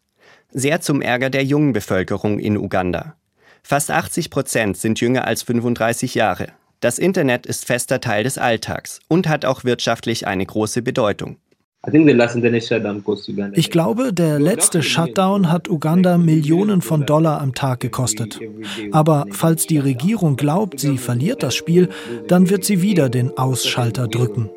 Sehr 0.52 0.82
zum 0.82 1.02
Ärger 1.02 1.30
der 1.30 1.44
jungen 1.44 1.74
Bevölkerung 1.74 2.40
in 2.40 2.58
Uganda. 2.58 3.16
Fast 3.64 3.92
80 3.92 4.30
Prozent 4.30 4.78
sind 4.78 5.00
jünger 5.00 5.26
als 5.26 5.44
35 5.44 6.16
Jahre. 6.16 6.48
Das 6.80 6.98
Internet 6.98 7.46
ist 7.46 7.66
fester 7.66 8.00
Teil 8.00 8.24
des 8.24 8.38
Alltags 8.38 9.00
und 9.08 9.28
hat 9.28 9.46
auch 9.46 9.64
wirtschaftlich 9.64 10.28
eine 10.28 10.46
große 10.46 10.82
Bedeutung. 10.82 11.38
Ich 13.54 13.72
glaube, 13.72 14.14
der 14.14 14.40
letzte 14.40 14.84
Shutdown 14.84 15.52
hat 15.52 15.70
Uganda 15.70 16.18
Millionen 16.18 16.82
von 16.82 17.06
Dollar 17.06 17.42
am 17.42 17.56
Tag 17.56 17.80
gekostet. 17.80 18.40
Aber 18.92 19.26
falls 19.32 19.66
die 19.66 19.78
Regierung 19.78 20.36
glaubt, 20.36 20.80
sie 20.80 20.98
verliert 20.98 21.42
das 21.42 21.56
Spiel, 21.56 21.90
dann 22.28 22.50
wird 22.50 22.66
sie 22.66 22.82
wieder 22.82 23.10
den 23.10 23.38
Ausschalter 23.38 24.08
drücken 24.08 24.50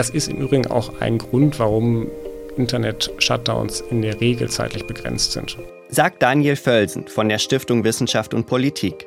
Das 0.00 0.08
ist 0.08 0.28
im 0.28 0.38
Übrigen 0.38 0.66
auch 0.66 1.02
ein 1.02 1.18
Grund, 1.18 1.58
warum 1.58 2.06
Internet-Shutdowns 2.56 3.82
in 3.82 4.00
der 4.00 4.18
Regel 4.18 4.48
zeitlich 4.48 4.86
begrenzt 4.86 5.32
sind. 5.32 5.58
Sagt 5.90 6.22
Daniel 6.22 6.56
Völsen 6.56 7.06
von 7.06 7.28
der 7.28 7.36
Stiftung 7.36 7.84
Wissenschaft 7.84 8.32
und 8.32 8.46
Politik. 8.46 9.06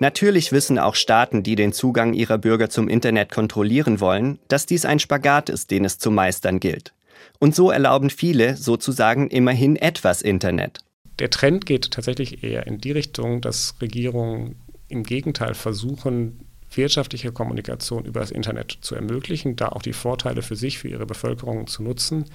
Natürlich 0.00 0.52
wissen 0.52 0.78
auch 0.78 0.96
Staaten, 0.96 1.42
die 1.42 1.56
den 1.56 1.72
Zugang 1.72 2.12
ihrer 2.12 2.36
Bürger 2.36 2.68
zum 2.68 2.90
Internet 2.90 3.32
kontrollieren 3.32 4.02
wollen, 4.02 4.38
dass 4.48 4.66
dies 4.66 4.84
ein 4.84 4.98
Spagat 4.98 5.48
ist, 5.48 5.70
den 5.70 5.86
es 5.86 5.98
zu 5.98 6.10
meistern 6.10 6.60
gilt. 6.60 6.92
Und 7.38 7.54
so 7.54 7.70
erlauben 7.70 8.10
viele 8.10 8.54
sozusagen 8.58 9.28
immerhin 9.28 9.76
etwas 9.76 10.20
Internet. 10.20 10.80
Der 11.20 11.30
Trend 11.30 11.64
geht 11.64 11.90
tatsächlich 11.90 12.44
eher 12.44 12.66
in 12.66 12.76
die 12.76 12.92
Richtung, 12.92 13.40
dass 13.40 13.76
Regierungen 13.80 14.56
im 14.88 15.04
Gegenteil 15.04 15.54
versuchen, 15.54 16.47
wirtschaftliche 16.74 17.32
Kommunikation 17.32 18.04
über 18.04 18.20
das 18.20 18.30
Internet 18.30 18.78
zu 18.80 18.94
ermöglichen, 18.94 19.56
da 19.56 19.68
auch 19.68 19.82
die 19.82 19.92
Vorteile 19.92 20.42
für 20.42 20.56
sich, 20.56 20.78
für 20.78 20.88
ihre 20.88 21.06
Bevölkerung 21.06 21.66
zu 21.66 21.82
nutzen 21.82 22.26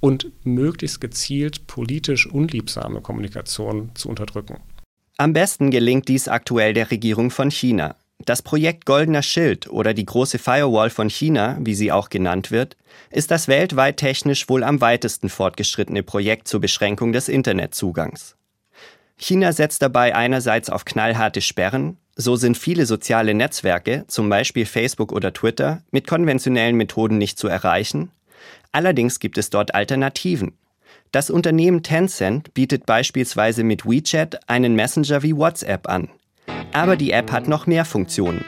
und 0.00 0.26
möglichst 0.44 1.00
gezielt 1.00 1.66
politisch 1.66 2.26
unliebsame 2.26 3.00
Kommunikation 3.00 3.90
zu 3.94 4.08
unterdrücken. 4.08 4.58
Am 5.16 5.32
besten 5.32 5.70
gelingt 5.70 6.08
dies 6.08 6.26
aktuell 6.28 6.74
der 6.74 6.90
Regierung 6.90 7.30
von 7.30 7.50
China. 7.50 7.96
Das 8.24 8.42
Projekt 8.42 8.86
Goldener 8.86 9.22
Schild 9.22 9.68
oder 9.68 9.94
die 9.94 10.04
große 10.04 10.38
Firewall 10.38 10.90
von 10.90 11.10
China, 11.10 11.58
wie 11.60 11.74
sie 11.74 11.90
auch 11.90 12.08
genannt 12.08 12.50
wird, 12.50 12.76
ist 13.10 13.30
das 13.30 13.48
weltweit 13.48 13.96
technisch 13.96 14.48
wohl 14.48 14.62
am 14.62 14.80
weitesten 14.80 15.28
fortgeschrittene 15.28 16.02
Projekt 16.02 16.46
zur 16.48 16.60
Beschränkung 16.60 17.12
des 17.12 17.28
Internetzugangs. 17.28 18.36
China 19.16 19.52
setzt 19.52 19.82
dabei 19.82 20.14
einerseits 20.14 20.70
auf 20.70 20.84
knallharte 20.84 21.40
Sperren, 21.40 21.96
so 22.16 22.36
sind 22.36 22.58
viele 22.58 22.86
soziale 22.86 23.34
Netzwerke, 23.34 24.04
zum 24.08 24.28
Beispiel 24.28 24.66
Facebook 24.66 25.12
oder 25.12 25.32
Twitter, 25.32 25.82
mit 25.90 26.06
konventionellen 26.06 26.76
Methoden 26.76 27.18
nicht 27.18 27.38
zu 27.38 27.48
erreichen. 27.48 28.10
Allerdings 28.72 29.18
gibt 29.18 29.38
es 29.38 29.50
dort 29.50 29.74
Alternativen, 29.74 30.56
das 31.12 31.28
Unternehmen 31.28 31.82
Tencent 31.82 32.54
bietet 32.54 32.86
beispielsweise 32.86 33.64
mit 33.64 33.84
WeChat 33.84 34.48
einen 34.48 34.74
Messenger 34.74 35.22
wie 35.22 35.36
WhatsApp 35.36 35.86
an. 35.86 36.08
Aber 36.72 36.96
die 36.96 37.10
App 37.10 37.30
hat 37.30 37.48
noch 37.48 37.66
mehr 37.66 37.84
Funktionen. 37.84 38.42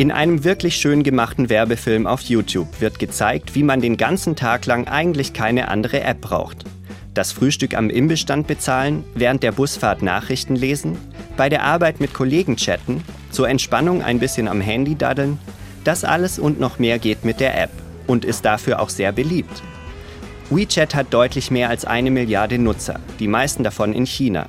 In 0.00 0.10
einem 0.10 0.44
wirklich 0.44 0.76
schön 0.76 1.02
gemachten 1.02 1.50
Werbefilm 1.50 2.06
auf 2.06 2.22
YouTube 2.22 2.80
wird 2.80 2.98
gezeigt, 2.98 3.54
wie 3.54 3.62
man 3.62 3.82
den 3.82 3.98
ganzen 3.98 4.34
Tag 4.34 4.64
lang 4.64 4.88
eigentlich 4.88 5.34
keine 5.34 5.68
andere 5.68 6.00
App 6.00 6.22
braucht. 6.22 6.64
Das 7.12 7.32
Frühstück 7.32 7.74
am 7.74 7.90
Imbissstand 7.90 8.46
bezahlen, 8.46 9.04
während 9.14 9.42
der 9.42 9.52
Busfahrt 9.52 10.00
Nachrichten 10.00 10.56
lesen, 10.56 10.96
bei 11.36 11.50
der 11.50 11.64
Arbeit 11.64 12.00
mit 12.00 12.14
Kollegen 12.14 12.56
chatten, 12.56 13.04
zur 13.30 13.50
Entspannung 13.50 14.00
ein 14.00 14.18
bisschen 14.18 14.48
am 14.48 14.62
Handy 14.62 14.94
daddeln, 14.94 15.38
das 15.84 16.02
alles 16.02 16.38
und 16.38 16.58
noch 16.58 16.78
mehr 16.78 16.98
geht 16.98 17.26
mit 17.26 17.38
der 17.38 17.62
App 17.62 17.70
und 18.06 18.24
ist 18.24 18.46
dafür 18.46 18.80
auch 18.80 18.88
sehr 18.88 19.12
beliebt. 19.12 19.62
WeChat 20.48 20.94
hat 20.94 21.12
deutlich 21.12 21.50
mehr 21.50 21.68
als 21.68 21.84
eine 21.84 22.10
Milliarde 22.10 22.58
Nutzer, 22.58 23.00
die 23.18 23.28
meisten 23.28 23.64
davon 23.64 23.92
in 23.92 24.06
China. 24.06 24.48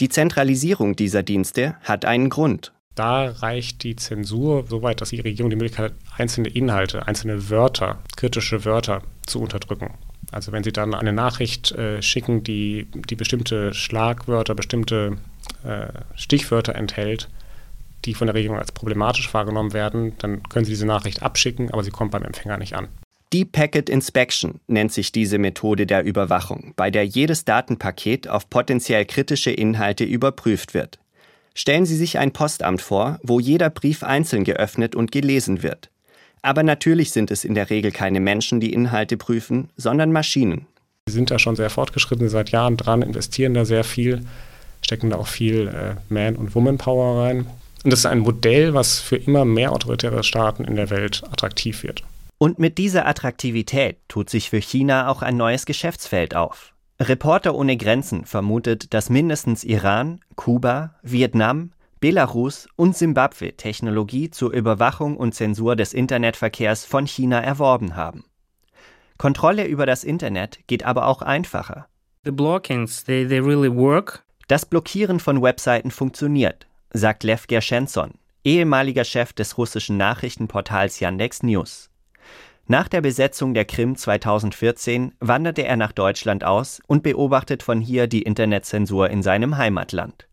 Die 0.00 0.08
Zentralisierung 0.08 0.96
dieser 0.96 1.22
Dienste 1.22 1.76
hat 1.84 2.04
einen 2.04 2.30
Grund. 2.30 2.72
Da 2.94 3.30
reicht 3.30 3.82
die 3.82 3.96
Zensur 3.96 4.66
so 4.68 4.82
weit, 4.82 5.00
dass 5.00 5.10
die 5.10 5.20
Regierung 5.20 5.50
die 5.50 5.56
Möglichkeit 5.56 5.92
hat, 5.92 5.98
einzelne 6.16 6.48
Inhalte, 6.48 7.06
einzelne 7.06 7.50
Wörter, 7.50 7.98
kritische 8.16 8.64
Wörter 8.64 9.02
zu 9.26 9.40
unterdrücken. 9.40 9.94
Also 10.30 10.52
wenn 10.52 10.64
Sie 10.64 10.72
dann 10.72 10.94
eine 10.94 11.12
Nachricht 11.12 11.72
äh, 11.72 12.02
schicken, 12.02 12.44
die, 12.44 12.86
die 13.08 13.16
bestimmte 13.16 13.74
Schlagwörter, 13.74 14.54
bestimmte 14.54 15.18
äh, 15.64 15.88
Stichwörter 16.16 16.74
enthält, 16.74 17.28
die 18.04 18.14
von 18.14 18.26
der 18.26 18.34
Regierung 18.34 18.58
als 18.58 18.72
problematisch 18.72 19.32
wahrgenommen 19.34 19.72
werden, 19.72 20.12
dann 20.18 20.42
können 20.44 20.64
Sie 20.64 20.72
diese 20.72 20.86
Nachricht 20.86 21.22
abschicken, 21.22 21.70
aber 21.72 21.82
sie 21.82 21.90
kommt 21.90 22.12
beim 22.12 22.22
Empfänger 22.22 22.58
nicht 22.58 22.74
an. 22.74 22.88
Deep 23.32 23.52
Packet 23.52 23.88
Inspection 23.88 24.60
nennt 24.68 24.92
sich 24.92 25.10
diese 25.10 25.38
Methode 25.38 25.86
der 25.86 26.04
Überwachung, 26.04 26.72
bei 26.76 26.90
der 26.90 27.04
jedes 27.04 27.44
Datenpaket 27.44 28.28
auf 28.28 28.48
potenziell 28.48 29.04
kritische 29.06 29.50
Inhalte 29.50 30.04
überprüft 30.04 30.74
wird. 30.74 30.98
Stellen 31.54 31.86
Sie 31.86 31.96
sich 31.96 32.18
ein 32.18 32.32
Postamt 32.32 32.82
vor, 32.82 33.18
wo 33.22 33.38
jeder 33.38 33.70
Brief 33.70 34.02
einzeln 34.02 34.42
geöffnet 34.42 34.96
und 34.96 35.12
gelesen 35.12 35.62
wird. 35.62 35.90
Aber 36.42 36.62
natürlich 36.62 37.12
sind 37.12 37.30
es 37.30 37.44
in 37.44 37.54
der 37.54 37.70
Regel 37.70 37.92
keine 37.92 38.20
Menschen, 38.20 38.60
die 38.60 38.72
Inhalte 38.72 39.16
prüfen, 39.16 39.70
sondern 39.76 40.12
Maschinen. 40.12 40.66
Sie 41.06 41.14
sind 41.14 41.30
da 41.30 41.38
schon 41.38 41.56
sehr 41.56 41.70
fortgeschritten, 41.70 42.28
seit 42.28 42.50
Jahren 42.50 42.76
dran, 42.76 43.02
investieren 43.02 43.54
da 43.54 43.64
sehr 43.64 43.84
viel, 43.84 44.26
stecken 44.82 45.10
da 45.10 45.16
auch 45.16 45.26
viel 45.26 45.68
äh, 45.68 45.94
Man- 46.12 46.36
und 46.36 46.54
Woman-Power 46.54 47.22
rein. 47.22 47.46
Und 47.84 47.92
das 47.92 48.00
ist 48.00 48.06
ein 48.06 48.18
Modell, 48.18 48.74
was 48.74 48.98
für 48.98 49.16
immer 49.16 49.44
mehr 49.44 49.72
autoritäre 49.72 50.24
Staaten 50.24 50.64
in 50.64 50.76
der 50.76 50.90
Welt 50.90 51.22
attraktiv 51.30 51.82
wird. 51.82 52.02
Und 52.38 52.58
mit 52.58 52.78
dieser 52.78 53.06
Attraktivität 53.06 53.98
tut 54.08 54.28
sich 54.28 54.50
für 54.50 54.60
China 54.60 55.08
auch 55.08 55.22
ein 55.22 55.36
neues 55.36 55.66
Geschäftsfeld 55.66 56.34
auf. 56.34 56.73
Reporter 57.00 57.54
ohne 57.54 57.76
Grenzen 57.76 58.24
vermutet, 58.24 58.94
dass 58.94 59.10
mindestens 59.10 59.64
Iran, 59.64 60.20
Kuba, 60.36 60.94
Vietnam, 61.02 61.72
Belarus 61.98 62.68
und 62.76 62.96
Simbabwe 62.96 63.56
Technologie 63.56 64.30
zur 64.30 64.52
Überwachung 64.52 65.16
und 65.16 65.34
Zensur 65.34 65.74
des 65.74 65.92
Internetverkehrs 65.92 66.84
von 66.84 67.06
China 67.06 67.40
erworben 67.40 67.96
haben. 67.96 68.24
Kontrolle 69.18 69.66
über 69.66 69.86
das 69.86 70.04
Internet 70.04 70.60
geht 70.66 70.84
aber 70.84 71.06
auch 71.06 71.22
einfacher. 71.22 71.88
Das 74.48 74.66
Blockieren 74.66 75.18
von 75.18 75.42
Webseiten 75.42 75.90
funktioniert, 75.90 76.66
sagt 76.92 77.24
Lev 77.24 77.46
Gershensson, 77.46 78.12
ehemaliger 78.44 79.04
Chef 79.04 79.32
des 79.32 79.58
russischen 79.58 79.96
Nachrichtenportals 79.96 81.00
Yandex 81.00 81.42
News. 81.42 81.90
Nach 82.66 82.88
der 82.88 83.02
Besetzung 83.02 83.52
der 83.52 83.66
Krim 83.66 83.94
2014 83.94 85.12
wanderte 85.20 85.64
er 85.64 85.76
nach 85.76 85.92
Deutschland 85.92 86.44
aus 86.44 86.80
und 86.86 87.02
beobachtet 87.02 87.62
von 87.62 87.78
hier 87.78 88.06
die 88.06 88.22
Internetzensur 88.22 89.10
in 89.10 89.22
seinem 89.22 89.58
Heimatland. 89.58 90.26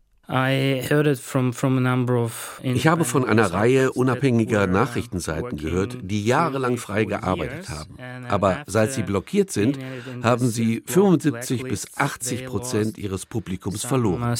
Ich 2.62 2.86
habe 2.86 3.04
von 3.04 3.28
einer 3.28 3.52
Reihe 3.52 3.92
unabhängiger 3.92 4.66
Nachrichtenseiten 4.66 5.58
gehört, 5.58 5.98
die 6.00 6.24
jahrelang 6.24 6.78
frei 6.78 7.04
gearbeitet 7.04 7.68
haben. 7.68 7.98
Aber 8.30 8.62
seit 8.66 8.92
sie 8.94 9.02
blockiert 9.02 9.50
sind, 9.50 9.78
haben 10.22 10.48
sie 10.48 10.82
75 10.86 11.64
bis 11.64 11.98
80 11.98 12.46
Prozent 12.46 12.96
ihres 12.96 13.26
Publikums 13.26 13.84
verloren. 13.84 14.34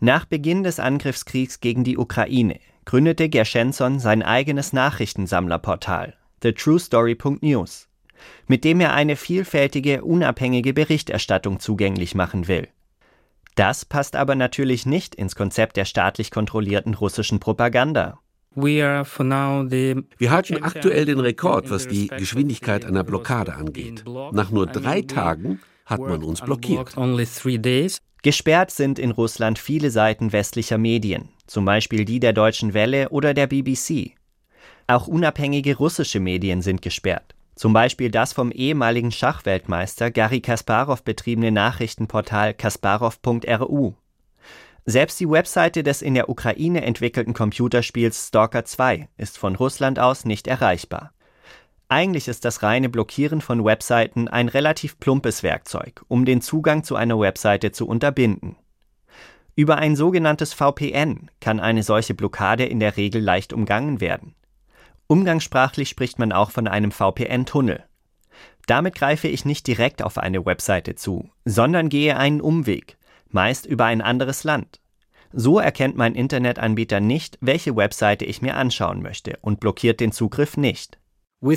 Nach 0.00 0.24
Beginn 0.24 0.62
des 0.62 0.80
Angriffskriegs 0.80 1.60
gegen 1.60 1.84
die 1.84 1.98
Ukraine 1.98 2.60
gründete 2.84 3.28
Gershensson 3.28 3.98
sein 3.98 4.22
eigenes 4.22 4.72
Nachrichtensammlerportal, 4.72 6.14
thetruestory.news. 6.40 7.88
mit 8.46 8.64
dem 8.64 8.80
er 8.80 8.94
eine 8.94 9.16
vielfältige, 9.16 10.04
unabhängige 10.04 10.72
Berichterstattung 10.72 11.60
zugänglich 11.60 12.14
machen 12.14 12.48
will. 12.48 12.68
Das 13.54 13.84
passt 13.84 14.16
aber 14.16 14.34
natürlich 14.34 14.86
nicht 14.86 15.14
ins 15.14 15.36
Konzept 15.36 15.76
der 15.76 15.84
staatlich 15.84 16.30
kontrollierten 16.30 16.94
russischen 16.94 17.38
Propaganda. 17.38 18.18
Wir 18.56 20.30
halten 20.30 20.62
aktuell 20.62 21.04
den 21.04 21.20
Rekord, 21.20 21.70
was 21.70 21.88
die 21.88 22.06
Geschwindigkeit 22.06 22.84
einer 22.84 23.04
Blockade 23.04 23.54
angeht. 23.54 24.04
Nach 24.06 24.50
nur 24.50 24.66
drei 24.66 25.02
Tagen 25.02 25.60
hat 25.86 26.00
man 26.00 26.22
uns 26.22 26.40
blockiert. 26.40 26.94
Gesperrt 28.22 28.70
sind 28.70 28.98
in 28.98 29.10
Russland 29.10 29.58
viele 29.58 29.90
Seiten 29.90 30.32
westlicher 30.32 30.78
Medien, 30.78 31.28
zum 31.46 31.64
Beispiel 31.64 32.04
die 32.04 32.20
der 32.20 32.32
Deutschen 32.32 32.74
Welle 32.74 33.10
oder 33.10 33.34
der 33.34 33.46
BBC. 33.46 34.12
Auch 34.86 35.06
unabhängige 35.06 35.76
russische 35.76 36.20
Medien 36.20 36.62
sind 36.62 36.82
gesperrt, 36.82 37.34
zum 37.54 37.72
Beispiel 37.72 38.10
das 38.10 38.32
vom 38.32 38.50
ehemaligen 38.50 39.12
Schachweltmeister 39.12 40.10
Garry 40.10 40.40
Kasparov 40.40 41.02
betriebene 41.02 41.52
Nachrichtenportal 41.52 42.54
kasparov.ru. 42.54 43.94
Selbst 44.86 45.18
die 45.18 45.30
Webseite 45.30 45.82
des 45.82 46.02
in 46.02 46.12
der 46.12 46.28
Ukraine 46.28 46.84
entwickelten 46.84 47.32
Computerspiels 47.32 48.28
Stalker 48.28 48.66
2 48.66 49.08
ist 49.16 49.38
von 49.38 49.56
Russland 49.56 49.98
aus 49.98 50.26
nicht 50.26 50.46
erreichbar. 50.46 51.12
Eigentlich 51.88 52.28
ist 52.28 52.44
das 52.44 52.62
reine 52.62 52.88
Blockieren 52.90 53.40
von 53.40 53.64
Webseiten 53.64 54.28
ein 54.28 54.48
relativ 54.48 54.98
plumpes 54.98 55.42
Werkzeug, 55.42 56.02
um 56.08 56.24
den 56.24 56.42
Zugang 56.42 56.82
zu 56.82 56.96
einer 56.96 57.18
Webseite 57.18 57.72
zu 57.72 57.86
unterbinden. 57.86 58.56
Über 59.56 59.76
ein 59.76 59.94
sogenanntes 59.94 60.52
VPN 60.52 61.30
kann 61.40 61.60
eine 61.60 61.84
solche 61.84 62.14
Blockade 62.14 62.64
in 62.64 62.80
der 62.80 62.96
Regel 62.96 63.22
leicht 63.22 63.52
umgangen 63.52 64.00
werden. 64.00 64.34
Umgangssprachlich 65.06 65.88
spricht 65.88 66.18
man 66.18 66.32
auch 66.32 66.50
von 66.50 66.66
einem 66.66 66.90
VPN-Tunnel. 66.90 67.84
Damit 68.66 68.96
greife 68.96 69.28
ich 69.28 69.44
nicht 69.44 69.66
direkt 69.66 70.02
auf 70.02 70.18
eine 70.18 70.44
Webseite 70.44 70.96
zu, 70.96 71.30
sondern 71.44 71.88
gehe 71.88 72.16
einen 72.16 72.40
Umweg, 72.40 72.96
meist 73.28 73.66
über 73.66 73.84
ein 73.84 74.00
anderes 74.00 74.42
Land. 74.42 74.80
So 75.32 75.58
erkennt 75.58 75.96
mein 75.96 76.14
Internetanbieter 76.14 77.00
nicht, 77.00 77.38
welche 77.40 77.76
Webseite 77.76 78.24
ich 78.24 78.42
mir 78.42 78.56
anschauen 78.56 79.02
möchte 79.02 79.38
und 79.40 79.60
blockiert 79.60 80.00
den 80.00 80.12
Zugriff 80.12 80.56
nicht. 80.56 80.98
Uh, 81.44 81.50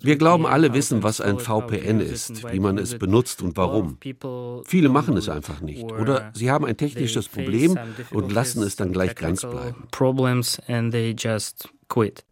Wir 0.00 0.16
glauben, 0.16 0.46
alle 0.46 0.72
wissen, 0.72 1.02
was 1.02 1.20
ein 1.20 1.38
VPN 1.38 2.00
ist, 2.00 2.50
wie 2.50 2.60
man 2.60 2.78
es 2.78 2.98
benutzt 2.98 3.42
und 3.42 3.58
warum. 3.58 3.98
Viele 4.64 4.88
machen 4.88 5.18
es 5.18 5.28
einfach 5.28 5.60
nicht 5.60 5.84
oder 5.84 6.30
sie 6.32 6.50
haben 6.50 6.64
ein 6.64 6.78
technisches 6.78 7.28
Problem 7.28 7.78
und 8.10 8.32
lassen 8.32 8.62
es 8.62 8.76
dann 8.76 8.92
gleich 8.92 9.14
ganz 9.16 9.42
bleiben. 9.42 9.86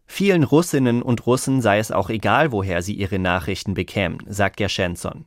Vielen 0.07 0.43
Russinnen 0.43 1.03
und 1.03 1.27
Russen 1.27 1.61
sei 1.61 1.77
es 1.77 1.91
auch 1.91 2.09
egal, 2.09 2.51
woher 2.51 2.81
sie 2.81 2.95
ihre 2.95 3.19
Nachrichten 3.19 3.75
bekämen, 3.75 4.17
sagt 4.27 4.57
Gershensson. 4.57 5.25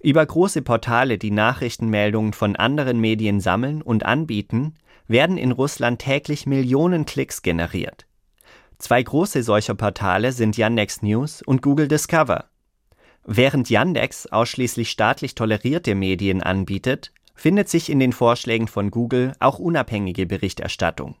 Über 0.00 0.26
große 0.26 0.60
Portale, 0.60 1.16
die 1.16 1.30
Nachrichtenmeldungen 1.30 2.34
von 2.34 2.54
anderen 2.54 3.00
Medien 3.00 3.40
sammeln 3.40 3.80
und 3.80 4.04
anbieten, 4.04 4.74
werden 5.08 5.38
in 5.38 5.52
Russland 5.52 6.00
täglich 6.00 6.44
Millionen 6.44 7.06
Klicks 7.06 7.40
generiert. 7.40 8.06
Zwei 8.78 9.02
große 9.02 9.42
solcher 9.42 9.74
Portale 9.74 10.32
sind 10.32 10.56
Yandex 10.56 11.02
News 11.02 11.42
und 11.42 11.62
Google 11.62 11.88
Discover. 11.88 12.46
Während 13.24 13.70
Yandex 13.70 14.26
ausschließlich 14.26 14.90
staatlich 14.90 15.34
tolerierte 15.34 15.94
Medien 15.94 16.42
anbietet, 16.42 17.12
findet 17.34 17.68
sich 17.68 17.90
in 17.90 17.98
den 17.98 18.12
Vorschlägen 18.12 18.68
von 18.68 18.90
Google 18.90 19.32
auch 19.40 19.58
unabhängige 19.58 20.26
Berichterstattung. 20.26 21.16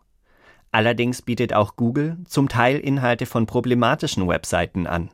Allerdings 0.70 1.22
bietet 1.22 1.54
auch 1.54 1.76
Google 1.76 2.18
zum 2.26 2.48
Teil 2.48 2.78
Inhalte 2.78 3.26
von 3.26 3.46
problematischen 3.46 4.26
Webseiten 4.26 4.86
an. 4.86 5.10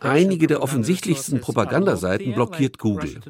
Einige 0.00 0.46
der 0.48 0.62
offensichtlichsten 0.62 1.40
Propagandaseiten 1.40 2.34
blockiert 2.34 2.78
Google. 2.78 3.20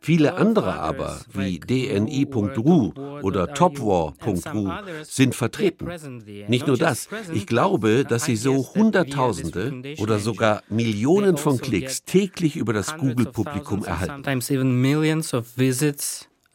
Viele 0.00 0.34
andere 0.34 0.74
aber, 0.80 1.20
wie 1.32 1.60
dni.ru 1.60 2.92
oder 3.22 3.54
topwar.ru, 3.54 4.70
sind 5.04 5.36
vertreten. 5.36 5.88
Nicht 6.48 6.66
nur 6.66 6.76
das, 6.76 7.08
ich 7.32 7.46
glaube, 7.46 8.04
dass 8.04 8.24
sie 8.24 8.34
so 8.36 8.74
Hunderttausende 8.74 9.94
oder 9.98 10.18
sogar 10.18 10.62
Millionen 10.68 11.36
von 11.36 11.58
Klicks 11.58 12.02
täglich 12.04 12.56
über 12.56 12.72
das 12.72 12.96
Google-Publikum 12.96 13.84
erhalten. 13.84 14.24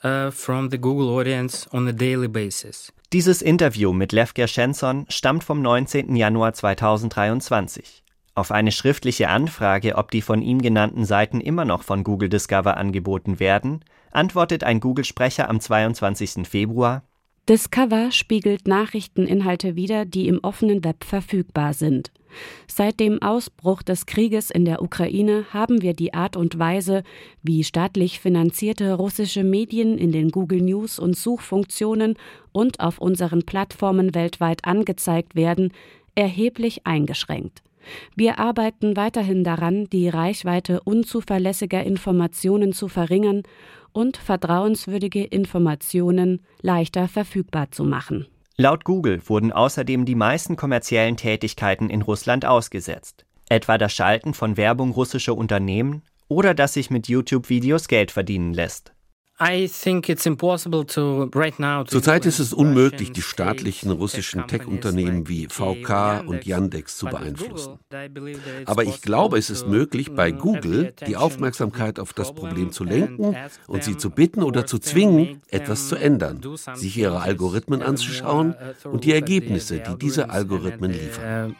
Uh, 0.05 0.29
from 0.31 0.69
the 0.69 0.77
Google 0.77 1.07
audience 1.17 1.65
on 1.71 1.87
a 1.87 1.93
daily 1.93 2.27
basis. 2.27 2.91
Dieses 3.13 3.43
Interview 3.43 3.93
mit 3.93 4.11
Lev 4.11 4.33
Gershensson 4.33 5.05
stammt 5.07 5.43
vom 5.43 5.61
19. 5.61 6.15
Januar 6.15 6.53
2023. 6.55 8.03
Auf 8.33 8.49
eine 8.49 8.71
schriftliche 8.71 9.29
Anfrage, 9.29 9.97
ob 9.97 10.09
die 10.09 10.23
von 10.23 10.41
ihm 10.41 10.63
genannten 10.63 11.05
Seiten 11.05 11.39
immer 11.39 11.63
noch 11.63 11.83
von 11.83 12.03
Google 12.03 12.27
Discover 12.29 12.75
angeboten 12.75 13.39
werden, 13.39 13.85
antwortet 14.09 14.63
ein 14.63 14.79
Google-Sprecher 14.79 15.47
am 15.47 15.59
22. 15.59 16.47
Februar 16.47 17.03
Discover 17.49 18.11
spiegelt 18.11 18.69
Nachrichteninhalte 18.69 19.75
wider, 19.75 20.05
die 20.05 20.29
im 20.29 20.39
offenen 20.43 20.85
Web 20.85 21.03
verfügbar 21.03 21.73
sind. 21.73 22.13
Seit 22.67 23.01
dem 23.01 23.21
Ausbruch 23.21 23.83
des 23.83 24.05
Krieges 24.05 24.49
in 24.49 24.63
der 24.63 24.81
Ukraine 24.81 25.45
haben 25.51 25.81
wir 25.81 25.93
die 25.93 26.13
Art 26.13 26.37
und 26.37 26.57
Weise, 26.57 27.03
wie 27.43 27.65
staatlich 27.65 28.21
finanzierte 28.21 28.93
russische 28.93 29.43
Medien 29.43 29.97
in 29.97 30.13
den 30.13 30.31
Google 30.31 30.61
News 30.61 30.99
und 30.99 31.17
Suchfunktionen 31.17 32.15
und 32.53 32.79
auf 32.79 32.99
unseren 32.99 33.43
Plattformen 33.43 34.15
weltweit 34.15 34.63
angezeigt 34.63 35.35
werden, 35.35 35.73
erheblich 36.15 36.87
eingeschränkt. 36.87 37.61
Wir 38.15 38.39
arbeiten 38.39 38.95
weiterhin 38.95 39.43
daran, 39.43 39.89
die 39.91 40.07
Reichweite 40.07 40.79
unzuverlässiger 40.81 41.83
Informationen 41.83 42.71
zu 42.71 42.87
verringern 42.87 43.43
und 43.93 44.17
vertrauenswürdige 44.17 45.23
Informationen 45.23 46.41
leichter 46.61 47.07
verfügbar 47.07 47.71
zu 47.71 47.83
machen. 47.83 48.27
Laut 48.57 48.83
Google 48.83 49.21
wurden 49.27 49.51
außerdem 49.51 50.05
die 50.05 50.15
meisten 50.15 50.55
kommerziellen 50.55 51.17
Tätigkeiten 51.17 51.89
in 51.89 52.01
Russland 52.01 52.45
ausgesetzt, 52.45 53.25
etwa 53.49 53.77
das 53.77 53.93
Schalten 53.93 54.33
von 54.33 54.57
Werbung 54.57 54.91
russischer 54.91 55.35
Unternehmen 55.35 56.03
oder 56.27 56.53
dass 56.53 56.73
sich 56.73 56.89
mit 56.89 57.07
YouTube-Videos 57.07 57.87
Geld 57.87 58.11
verdienen 58.11 58.53
lässt. 58.53 58.93
Zurzeit 61.87 62.25
ist 62.25 62.39
es 62.39 62.53
unmöglich, 62.53 63.11
die 63.11 63.21
staatlichen 63.21 63.91
russischen 63.91 64.47
Tech-Unternehmen 64.47 65.27
wie 65.27 65.47
VK 65.47 66.23
und 66.25 66.45
Yandex 66.45 66.97
zu 66.97 67.07
beeinflussen. 67.07 67.79
Aber 68.65 68.83
ich 68.83 69.01
glaube, 69.01 69.37
es 69.39 69.49
ist 69.49 69.67
möglich, 69.67 70.13
bei 70.13 70.31
Google 70.31 70.93
die 71.07 71.17
Aufmerksamkeit 71.17 71.99
auf 71.99 72.13
das 72.13 72.33
Problem 72.33 72.71
zu 72.71 72.83
lenken 72.83 73.35
und 73.67 73.83
sie 73.83 73.97
zu 73.97 74.11
bitten 74.11 74.43
oder 74.43 74.65
zu 74.67 74.77
zwingen, 74.77 75.41
etwas 75.49 75.87
zu 75.87 75.95
ändern, 75.95 76.41
sich 76.75 76.97
ihre 76.97 77.21
Algorithmen 77.21 77.81
anzuschauen 77.81 78.55
und 78.83 79.03
die 79.03 79.13
Ergebnisse, 79.13 79.79
die 79.79 79.97
diese 79.97 80.29
Algorithmen 80.29 80.91
liefern. 80.91 81.55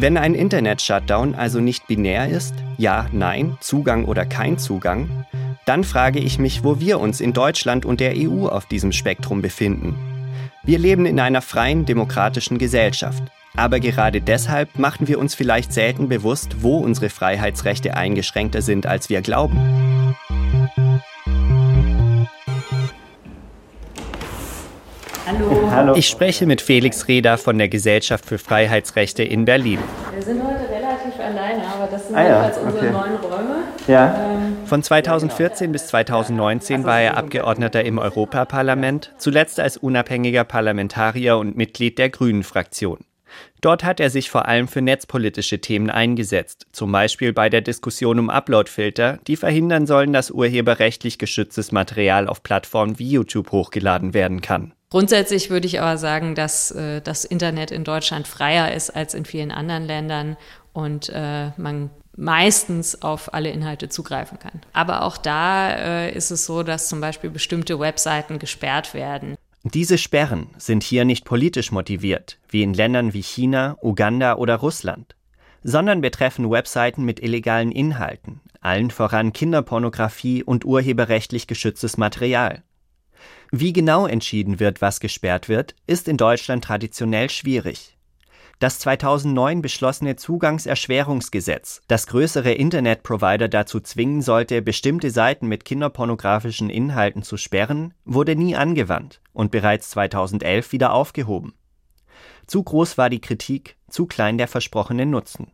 Wenn 0.00 0.16
ein 0.16 0.34
Internet-Shutdown 0.34 1.34
also 1.34 1.60
nicht 1.60 1.86
binär 1.86 2.26
ist, 2.26 2.54
ja, 2.78 3.06
nein, 3.12 3.58
Zugang 3.60 4.06
oder 4.06 4.24
kein 4.24 4.56
Zugang, 4.56 5.26
dann 5.66 5.84
frage 5.84 6.20
ich 6.20 6.38
mich, 6.38 6.64
wo 6.64 6.80
wir 6.80 6.98
uns 6.98 7.20
in 7.20 7.34
Deutschland 7.34 7.84
und 7.84 8.00
der 8.00 8.14
EU 8.16 8.46
auf 8.46 8.64
diesem 8.64 8.92
Spektrum 8.92 9.42
befinden. 9.42 9.94
Wir 10.62 10.78
leben 10.78 11.04
in 11.04 11.20
einer 11.20 11.42
freien, 11.42 11.84
demokratischen 11.84 12.56
Gesellschaft. 12.56 13.22
Aber 13.54 13.78
gerade 13.78 14.22
deshalb 14.22 14.78
machen 14.78 15.06
wir 15.06 15.18
uns 15.18 15.34
vielleicht 15.34 15.70
selten 15.70 16.08
bewusst, 16.08 16.62
wo 16.62 16.78
unsere 16.78 17.10
Freiheitsrechte 17.10 17.94
eingeschränkter 17.94 18.62
sind, 18.62 18.86
als 18.86 19.10
wir 19.10 19.20
glauben. 19.20 20.14
Hallo. 25.26 25.70
Hallo. 25.70 25.94
Ich 25.96 26.08
spreche 26.08 26.46
mit 26.46 26.60
Felix 26.60 27.06
Reda 27.06 27.36
von 27.36 27.58
der 27.58 27.68
Gesellschaft 27.68 28.24
für 28.24 28.38
Freiheitsrechte 28.38 29.22
in 29.22 29.44
Berlin. 29.44 29.78
Wir 30.12 30.22
sind 30.22 30.42
heute 30.42 30.68
relativ 30.68 31.18
alleine, 31.18 31.62
aber 31.66 31.86
das 31.90 32.06
sind 32.06 32.16
ah, 32.16 32.22
ja. 32.22 32.28
jedenfalls 32.28 32.58
unsere 32.58 32.78
okay. 32.78 32.92
neuen 32.92 33.16
Räume. 33.16 33.56
Ja. 33.86 34.32
Ähm, 34.34 34.56
von 34.64 34.82
2014 34.82 35.72
bis 35.72 35.88
2019 35.88 36.84
war 36.84 37.00
er 37.00 37.16
Abgeordneter 37.16 37.84
im 37.84 37.98
Europaparlament, 37.98 39.12
zuletzt 39.18 39.60
als 39.60 39.76
unabhängiger 39.76 40.44
Parlamentarier 40.44 41.36
und 41.36 41.56
Mitglied 41.56 41.98
der 41.98 42.10
Grünen-Fraktion. 42.10 42.98
Dort 43.60 43.84
hat 43.84 44.00
er 44.00 44.10
sich 44.10 44.30
vor 44.30 44.46
allem 44.46 44.68
für 44.68 44.80
netzpolitische 44.80 45.60
Themen 45.60 45.90
eingesetzt, 45.90 46.66
zum 46.72 46.90
Beispiel 46.90 47.32
bei 47.32 47.48
der 47.48 47.60
Diskussion 47.60 48.18
um 48.18 48.30
Uploadfilter, 48.30 49.18
die 49.26 49.36
verhindern 49.36 49.86
sollen, 49.86 50.12
dass 50.12 50.30
urheberrechtlich 50.30 51.18
geschütztes 51.18 51.70
Material 51.70 52.26
auf 52.26 52.42
Plattformen 52.42 52.98
wie 52.98 53.10
YouTube 53.10 53.52
hochgeladen 53.52 54.14
werden 54.14 54.40
kann. 54.40 54.72
Grundsätzlich 54.90 55.50
würde 55.50 55.68
ich 55.68 55.80
aber 55.80 55.96
sagen, 55.98 56.34
dass 56.34 56.72
äh, 56.72 57.00
das 57.00 57.24
Internet 57.24 57.70
in 57.70 57.84
Deutschland 57.84 58.26
freier 58.26 58.74
ist 58.74 58.90
als 58.90 59.14
in 59.14 59.24
vielen 59.24 59.52
anderen 59.52 59.84
Ländern 59.84 60.36
und 60.72 61.08
äh, 61.14 61.50
man 61.56 61.90
meistens 62.16 63.00
auf 63.00 63.32
alle 63.32 63.50
Inhalte 63.50 63.88
zugreifen 63.88 64.40
kann. 64.40 64.60
Aber 64.72 65.04
auch 65.04 65.16
da 65.16 65.70
äh, 65.70 66.12
ist 66.12 66.32
es 66.32 66.44
so, 66.44 66.64
dass 66.64 66.88
zum 66.88 67.00
Beispiel 67.00 67.30
bestimmte 67.30 67.78
Webseiten 67.78 68.40
gesperrt 68.40 68.92
werden. 68.92 69.36
Diese 69.62 69.96
Sperren 69.96 70.48
sind 70.58 70.82
hier 70.82 71.04
nicht 71.04 71.24
politisch 71.24 71.70
motiviert, 71.70 72.38
wie 72.48 72.62
in 72.62 72.74
Ländern 72.74 73.12
wie 73.12 73.22
China, 73.22 73.76
Uganda 73.82 74.36
oder 74.36 74.56
Russland, 74.56 75.14
sondern 75.62 76.00
betreffen 76.00 76.50
Webseiten 76.50 77.04
mit 77.04 77.22
illegalen 77.22 77.70
Inhalten, 77.70 78.40
allen 78.60 78.90
voran 78.90 79.32
Kinderpornografie 79.32 80.42
und 80.42 80.64
urheberrechtlich 80.64 81.46
geschütztes 81.46 81.96
Material. 81.96 82.64
Wie 83.52 83.72
genau 83.72 84.06
entschieden 84.06 84.60
wird, 84.60 84.80
was 84.80 85.00
gesperrt 85.00 85.48
wird, 85.48 85.74
ist 85.88 86.06
in 86.06 86.16
Deutschland 86.16 86.62
traditionell 86.62 87.28
schwierig. 87.30 87.96
Das 88.60 88.78
2009 88.78 89.62
beschlossene 89.62 90.16
Zugangserschwerungsgesetz, 90.16 91.80
das 91.88 92.06
größere 92.06 92.52
Internetprovider 92.52 93.48
dazu 93.48 93.80
zwingen 93.80 94.22
sollte, 94.22 94.62
bestimmte 94.62 95.10
Seiten 95.10 95.48
mit 95.48 95.64
kinderpornografischen 95.64 96.70
Inhalten 96.70 97.22
zu 97.22 97.38
sperren, 97.38 97.94
wurde 98.04 98.36
nie 98.36 98.54
angewandt 98.54 99.20
und 99.32 99.50
bereits 99.50 99.90
2011 99.90 100.72
wieder 100.72 100.92
aufgehoben. 100.92 101.54
Zu 102.46 102.62
groß 102.62 102.98
war 102.98 103.10
die 103.10 103.20
Kritik, 103.20 103.76
zu 103.88 104.06
klein 104.06 104.36
der 104.38 104.46
versprochene 104.46 105.06
Nutzen. 105.06 105.50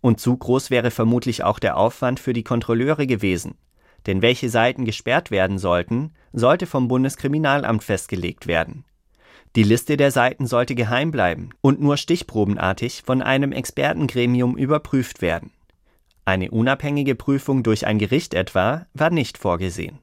Und 0.00 0.20
zu 0.20 0.36
groß 0.36 0.70
wäre 0.70 0.92
vermutlich 0.92 1.42
auch 1.42 1.58
der 1.58 1.76
Aufwand 1.76 2.20
für 2.20 2.32
die 2.32 2.44
Kontrolleure 2.44 3.06
gewesen, 3.06 3.58
denn 4.06 4.22
welche 4.22 4.48
Seiten 4.48 4.84
gesperrt 4.84 5.30
werden 5.30 5.58
sollten, 5.58 6.12
sollte 6.32 6.66
vom 6.66 6.88
Bundeskriminalamt 6.88 7.84
festgelegt 7.84 8.46
werden. 8.46 8.84
Die 9.56 9.62
Liste 9.62 9.96
der 9.96 10.10
Seiten 10.10 10.46
sollte 10.46 10.74
geheim 10.74 11.10
bleiben 11.10 11.50
und 11.60 11.80
nur 11.80 11.96
stichprobenartig 11.96 13.02
von 13.04 13.22
einem 13.22 13.52
Expertengremium 13.52 14.56
überprüft 14.56 15.22
werden. 15.22 15.52
Eine 16.24 16.50
unabhängige 16.50 17.14
Prüfung 17.14 17.62
durch 17.62 17.86
ein 17.86 17.98
Gericht 17.98 18.34
etwa 18.34 18.86
war 18.92 19.10
nicht 19.10 19.38
vorgesehen. 19.38 19.98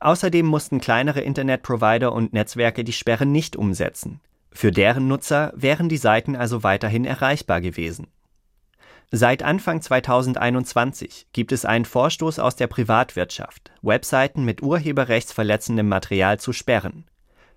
Außerdem 0.00 0.46
mussten 0.46 0.80
kleinere 0.80 1.22
Internetprovider 1.22 2.12
und 2.12 2.32
Netzwerke 2.32 2.84
die 2.84 2.92
Sperre 2.92 3.26
nicht 3.26 3.56
umsetzen. 3.56 4.20
Für 4.52 4.70
deren 4.70 5.08
Nutzer 5.08 5.52
wären 5.56 5.88
die 5.88 5.96
Seiten 5.96 6.36
also 6.36 6.62
weiterhin 6.62 7.04
erreichbar 7.04 7.60
gewesen. 7.60 8.06
Seit 9.16 9.44
Anfang 9.44 9.80
2021 9.80 11.28
gibt 11.32 11.52
es 11.52 11.64
einen 11.64 11.84
Vorstoß 11.84 12.40
aus 12.40 12.56
der 12.56 12.66
Privatwirtschaft, 12.66 13.70
Webseiten 13.80 14.44
mit 14.44 14.60
urheberrechtsverletzendem 14.60 15.88
Material 15.88 16.40
zu 16.40 16.52
sperren 16.52 17.04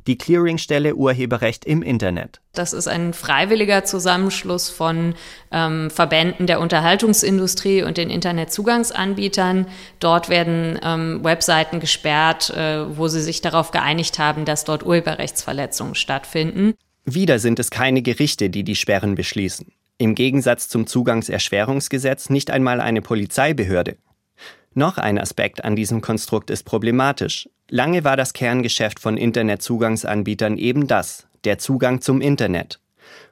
die 0.06 0.18
Clearingstelle 0.18 0.96
Urheberrecht 0.96 1.66
im 1.66 1.82
Internet. 1.82 2.40
Das 2.54 2.72
ist 2.72 2.88
ein 2.88 3.12
freiwilliger 3.12 3.84
Zusammenschluss 3.84 4.70
von 4.70 5.16
ähm, 5.52 5.90
Verbänden 5.90 6.48
der 6.48 6.62
Unterhaltungsindustrie 6.62 7.84
und 7.84 7.98
den 7.98 8.10
Internetzugangsanbietern. 8.10 9.68
Dort 10.00 10.30
werden 10.30 10.80
ähm, 10.82 11.26
Webseiten 11.26 11.82
gesperrt, 11.82 12.52
äh, 12.52 12.98
wo 12.98 13.10
sie 13.10 13.20
sich 13.20 13.42
darauf 13.42 13.72
geeinigt 13.72 14.18
haben, 14.18 14.46
dass 14.46 14.64
dort 14.64 14.86
Urheberrechtsverletzungen 14.86 15.96
stattfinden. 15.96 16.76
Wieder 17.04 17.40
sind 17.40 17.60
es 17.60 17.70
keine 17.70 18.02
Gerichte, 18.02 18.50
die 18.50 18.64
die 18.64 18.76
Sperren 18.76 19.16
beschließen. 19.16 19.74
Im 20.00 20.14
Gegensatz 20.14 20.68
zum 20.68 20.86
Zugangserschwerungsgesetz 20.86 22.30
nicht 22.30 22.52
einmal 22.52 22.82
eine 22.82 23.02
Polizeibehörde. 23.02 23.98
Noch 24.76 25.00
ein 25.00 25.18
Aspekt 25.18 25.66
an 25.66 25.76
diesem 25.76 26.02
Konstrukt 26.02 26.52
ist 26.52 26.64
problematisch. 26.64 27.50
Lange 27.68 28.04
war 28.04 28.16
das 28.16 28.34
Kerngeschäft 28.34 29.00
von 29.00 29.18
Internetzugangsanbietern 29.18 30.58
eben 30.58 30.86
das, 30.86 31.28
der 31.46 31.58
Zugang 31.58 32.02
zum 32.02 32.22
Internet. 32.22 32.80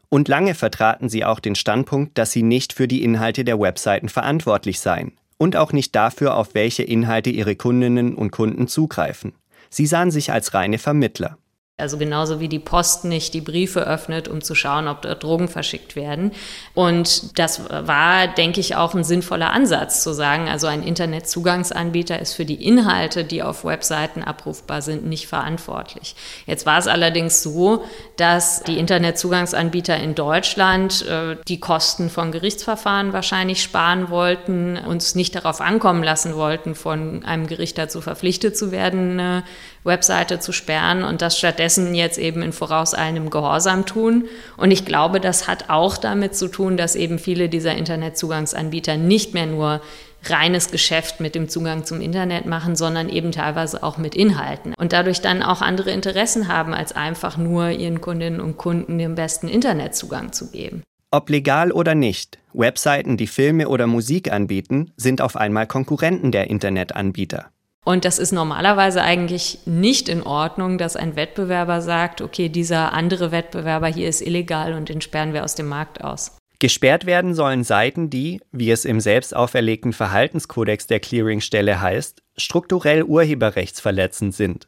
Und 0.09 0.27
lange 0.27 0.55
vertraten 0.55 1.07
sie 1.07 1.23
auch 1.23 1.39
den 1.39 1.53
Standpunkt, 1.53 2.17
dass 2.17 2.31
sie 2.31 2.41
nicht 2.41 2.73
für 2.73 2.87
die 2.87 3.03
Inhalte 3.03 3.43
der 3.43 3.59
Webseiten 3.59 4.09
verantwortlich 4.09 4.79
seien 4.79 5.11
und 5.37 5.55
auch 5.55 5.71
nicht 5.71 5.95
dafür, 5.95 6.35
auf 6.35 6.55
welche 6.55 6.81
Inhalte 6.83 7.29
ihre 7.29 7.55
Kundinnen 7.55 8.15
und 8.15 8.31
Kunden 8.31 8.67
zugreifen. 8.67 9.33
Sie 9.69 9.85
sahen 9.85 10.09
sich 10.09 10.31
als 10.31 10.55
reine 10.55 10.79
Vermittler. 10.79 11.37
Also 11.77 11.97
genauso 11.97 12.39
wie 12.39 12.47
die 12.47 12.59
Post 12.59 13.03
nicht 13.03 13.33
die 13.33 13.41
Briefe 13.41 13.81
öffnet, 13.81 14.29
um 14.29 14.41
zu 14.41 14.55
schauen, 14.55 14.87
ob 14.87 15.01
dort 15.01 15.21
Drogen 15.21 15.49
verschickt 15.49 15.97
werden. 15.97 16.31
Und 16.73 17.37
das 17.37 17.69
war, 17.69 18.27
denke 18.27 18.61
ich, 18.61 18.77
auch 18.77 18.93
ein 18.93 19.03
sinnvoller 19.03 19.51
Ansatz 19.51 20.01
zu 20.01 20.13
sagen, 20.13 20.47
also 20.47 20.67
ein 20.67 20.83
Internetzugangsanbieter 20.83 22.17
ist 22.17 22.31
für 22.31 22.45
die 22.45 22.65
Inhalte, 22.65 23.25
die 23.25 23.43
auf 23.43 23.65
Webseiten 23.65 24.23
abrufbar 24.23 24.81
sind, 24.81 25.05
nicht 25.05 25.27
verantwortlich. 25.27 26.15
Jetzt 26.45 26.65
war 26.65 26.77
es 26.77 26.87
allerdings 26.87 27.43
so, 27.43 27.83
dass 28.15 28.63
die 28.63 28.79
Internetzugangsanbieter 28.79 29.97
in 29.97 30.15
Deutschland 30.15 31.05
äh, 31.05 31.35
die 31.45 31.59
Kosten 31.59 32.09
von 32.09 32.31
Gerichtsverfahren 32.31 33.11
wahrscheinlich 33.11 33.61
sparen 33.61 34.09
wollten, 34.09 34.77
uns 34.77 35.13
nicht 35.13 35.35
darauf 35.35 35.59
ankommen 35.59 36.03
lassen 36.03 36.37
wollten, 36.37 36.73
von 36.73 37.25
einem 37.25 37.47
Gericht 37.47 37.77
dazu 37.77 37.99
verpflichtet 37.99 38.55
zu 38.55 38.71
werden, 38.71 39.19
eine 39.19 39.43
Webseite 39.85 40.39
zu 40.39 40.51
sperren 40.51 41.03
und 41.03 41.21
das 41.21 41.37
stattdessen 41.37 41.95
jetzt 41.95 42.17
eben 42.17 42.41
in 42.41 42.51
vorauseilendem 42.51 43.29
Gehorsam 43.29 43.85
tun. 43.85 44.25
Und 44.57 44.71
ich 44.71 44.83
glaube, 44.83 45.19
das 45.19 45.47
hat 45.47 45.69
auch 45.69 45.97
damit 45.97 46.35
zu 46.35 46.47
tun, 46.47 46.75
dass 46.75 46.95
eben 46.95 47.19
viele 47.19 47.47
dieser 47.47 47.75
Internetzugangsanbieter 47.75 48.97
nicht 48.97 49.33
mehr 49.33 49.45
nur 49.45 49.81
reines 50.29 50.71
Geschäft 50.71 51.19
mit 51.19 51.35
dem 51.35 51.49
Zugang 51.49 51.85
zum 51.85 52.01
Internet 52.01 52.45
machen, 52.45 52.75
sondern 52.75 53.09
eben 53.09 53.31
teilweise 53.31 53.83
auch 53.83 53.97
mit 53.97 54.15
Inhalten 54.15 54.73
und 54.77 54.91
dadurch 54.91 55.21
dann 55.21 55.43
auch 55.43 55.61
andere 55.61 55.91
Interessen 55.91 56.47
haben, 56.47 56.73
als 56.73 56.93
einfach 56.93 57.37
nur 57.37 57.69
ihren 57.69 58.01
Kundinnen 58.01 58.41
und 58.41 58.57
Kunden 58.57 58.97
den 58.97 59.15
besten 59.15 59.47
Internetzugang 59.47 60.33
zu 60.33 60.49
geben. 60.51 60.83
Ob 61.11 61.29
legal 61.29 61.71
oder 61.71 61.95
nicht, 61.95 62.39
Webseiten, 62.53 63.17
die 63.17 63.27
Filme 63.27 63.69
oder 63.69 63.87
Musik 63.87 64.31
anbieten, 64.31 64.91
sind 64.97 65.21
auf 65.21 65.35
einmal 65.37 65.67
Konkurrenten 65.67 66.31
der 66.31 66.49
Internetanbieter. 66.49 67.51
Und 67.85 68.03
das 68.03 68.17
ist 68.17 68.31
normalerweise 68.31 69.03
eigentlich 69.03 69.59
nicht 69.65 70.09
in 70.09 70.23
Ordnung, 70.23 70.79
dass 70.79 70.95
ein 70.95 71.15
Wettbewerber 71.15 71.81
sagt, 71.81 72.19
okay, 72.19 72.49
dieser 72.49 72.93
andere 72.93 73.31
Wettbewerber 73.31 73.87
hier 73.87 74.09
ist 74.09 74.21
illegal 74.21 74.73
und 74.73 74.89
den 74.89 75.01
sperren 75.01 75.33
wir 75.33 75.43
aus 75.43 75.53
dem 75.53 75.67
Markt 75.67 76.03
aus. 76.03 76.35
Gesperrt 76.57 77.05
werden 77.05 77.35
sollen 77.35 77.63
Seiten, 77.63 78.09
die, 78.09 78.41
wie 78.51 78.71
es 78.71 78.85
im 78.85 78.99
selbst 78.99 79.35
auferlegten 79.35 79.93
Verhaltenskodex 79.93 80.87
der 80.87 80.99
Clearingstelle 80.99 81.79
heißt, 81.79 82.23
strukturell 82.37 83.03
urheberrechtsverletzend 83.03 84.33
sind. 84.33 84.67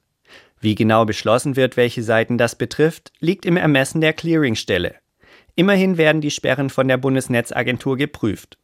Wie 0.59 0.75
genau 0.75 1.05
beschlossen 1.05 1.55
wird, 1.55 1.75
welche 1.75 2.03
Seiten 2.03 2.37
das 2.37 2.55
betrifft, 2.55 3.11
liegt 3.19 3.47
im 3.47 3.57
Ermessen 3.57 3.99
der 3.99 4.13
Clearingstelle. 4.13 4.93
Immerhin 5.55 5.97
werden 5.97 6.21
die 6.21 6.29
Sperren 6.29 6.69
von 6.69 6.87
der 6.87 6.97
Bundesnetzagentur 6.97 7.97
geprüft. 7.97 8.59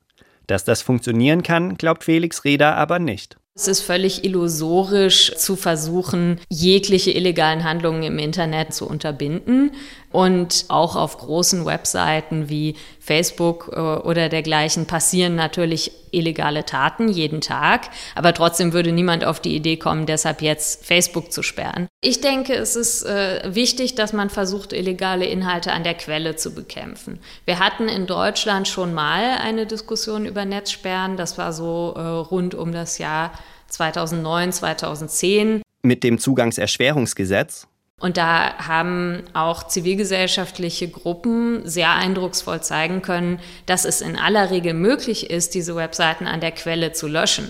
Dass 0.46 0.64
das 0.64 0.84
funktionieren 0.84 1.42
kann, 1.42 1.76
glaubt 1.76 2.04
Felix 2.04 2.44
Reda 2.44 2.76
aber 2.76 3.00
nicht. 3.00 3.38
Es 3.56 3.68
ist 3.68 3.82
völlig 3.82 4.24
illusorisch 4.24 5.36
zu 5.36 5.56
versuchen, 5.56 6.40
jegliche 6.50 7.12
illegalen 7.12 7.64
Handlungen 7.64 8.02
im 8.02 8.18
Internet 8.18 8.74
zu 8.74 8.88
unterbinden. 8.88 9.72
Und 10.12 10.66
auch 10.70 10.96
auf 10.96 11.20
großen 11.20 11.64
Webseiten 11.64 12.50
wie 12.50 12.76
Facebook 13.04 13.70
äh, 13.74 13.80
oder 13.80 14.30
dergleichen 14.30 14.86
passieren 14.86 15.36
natürlich 15.36 15.92
illegale 16.12 16.66
Taten 16.66 17.10
jeden 17.10 17.42
Tag. 17.42 17.90
Aber 18.16 18.34
trotzdem 18.34 18.72
würde 18.72 18.94
niemand 18.94 19.26
auf 19.26 19.42
die 19.42 19.56
Idee 19.56 19.76
kommen, 19.76 20.06
deshalb 20.06 20.42
jetzt 20.42 20.86
Facebook 20.86 21.34
zu 21.34 21.44
sperren. 21.44 21.88
Ich 22.02 22.22
denke, 22.22 22.54
es 22.54 22.78
ist 22.78 23.04
äh, 23.04 23.42
wichtig, 23.54 23.96
dass 23.96 24.14
man 24.14 24.30
versucht, 24.30 24.72
illegale 24.72 25.26
Inhalte 25.26 25.74
an 25.74 25.84
der 25.84 25.96
Quelle 25.96 26.38
zu 26.38 26.56
bekämpfen. 26.56 27.20
Wir 27.44 27.60
hatten 27.60 27.90
in 27.90 28.08
Deutschland 28.08 28.70
schon 28.70 28.94
mal 28.94 29.38
eine 29.38 29.66
Diskussion 29.66 30.26
über 30.26 30.46
Netzsperren. 30.46 31.18
Das 31.18 31.38
war 31.38 31.52
so 31.52 31.96
äh, 31.98 32.00
rund 32.00 32.56
um 32.56 32.72
das 32.72 33.00
Jahr 33.00 33.34
2009, 33.68 34.54
2010. 34.54 35.62
Mit 35.82 36.06
dem 36.06 36.20
Zugangserschwerungsgesetz? 36.20 37.68
Und 38.00 38.18
da 38.18 38.58
haben 38.58 39.24
auch 39.34 39.68
zivilgesellschaftliche 39.68 40.90
Gruppen 40.90 41.68
sehr 41.68 41.94
eindrucksvoll 41.94 42.62
zeigen 42.62 43.02
können, 43.02 43.40
dass 43.66 43.86
es 43.86 44.02
in 44.02 44.18
aller 44.18 44.52
Regel 44.52 44.74
möglich 44.74 45.30
ist, 45.30 45.54
diese 45.54 45.76
Webseiten 45.76 46.28
an 46.28 46.42
der 46.42 46.52
Quelle 46.52 46.92
zu 46.92 47.08
löschen. 47.08 47.50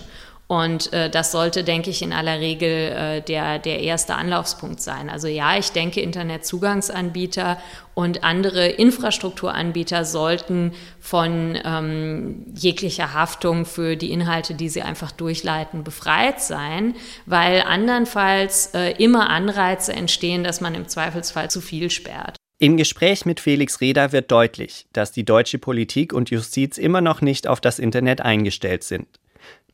Und 0.53 0.93
äh, 0.93 1.09
das 1.09 1.31
sollte, 1.31 1.63
denke 1.63 1.89
ich, 1.89 2.03
in 2.03 2.13
aller 2.13 2.39
Regel 2.39 2.69
äh, 2.69 3.21
der, 3.21 3.57
der 3.57 3.79
erste 3.79 4.13
Anlaufspunkt 4.13 4.81
sein. 4.81 5.09
Also 5.09 5.27
ja, 5.27 5.57
ich 5.57 5.71
denke, 5.71 5.99
Internetzugangsanbieter 5.99 7.57
und 7.95 8.23
andere 8.23 8.67
Infrastrukturanbieter 8.67 10.05
sollten 10.05 10.73
von 10.99 11.57
ähm, 11.65 12.45
jeglicher 12.53 13.15
Haftung 13.15 13.65
für 13.65 13.95
die 13.95 14.11
Inhalte, 14.11 14.53
die 14.53 14.69
sie 14.69 14.83
einfach 14.83 15.11
durchleiten, 15.11 15.83
befreit 15.83 16.39
sein, 16.39 16.93
weil 17.25 17.63
andernfalls 17.63 18.75
äh, 18.75 18.91
immer 19.03 19.31
Anreize 19.31 19.91
entstehen, 19.91 20.43
dass 20.43 20.61
man 20.61 20.75
im 20.75 20.87
Zweifelsfall 20.87 21.49
zu 21.49 21.61
viel 21.61 21.89
sperrt. 21.89 22.35
Im 22.59 22.77
Gespräch 22.77 23.25
mit 23.25 23.39
Felix 23.39 23.81
Reda 23.81 24.11
wird 24.11 24.29
deutlich, 24.29 24.85
dass 24.93 25.11
die 25.11 25.25
deutsche 25.25 25.57
Politik 25.57 26.13
und 26.13 26.29
Justiz 26.29 26.77
immer 26.77 27.01
noch 27.01 27.21
nicht 27.21 27.47
auf 27.47 27.59
das 27.59 27.79
Internet 27.79 28.21
eingestellt 28.21 28.83
sind. 28.83 29.07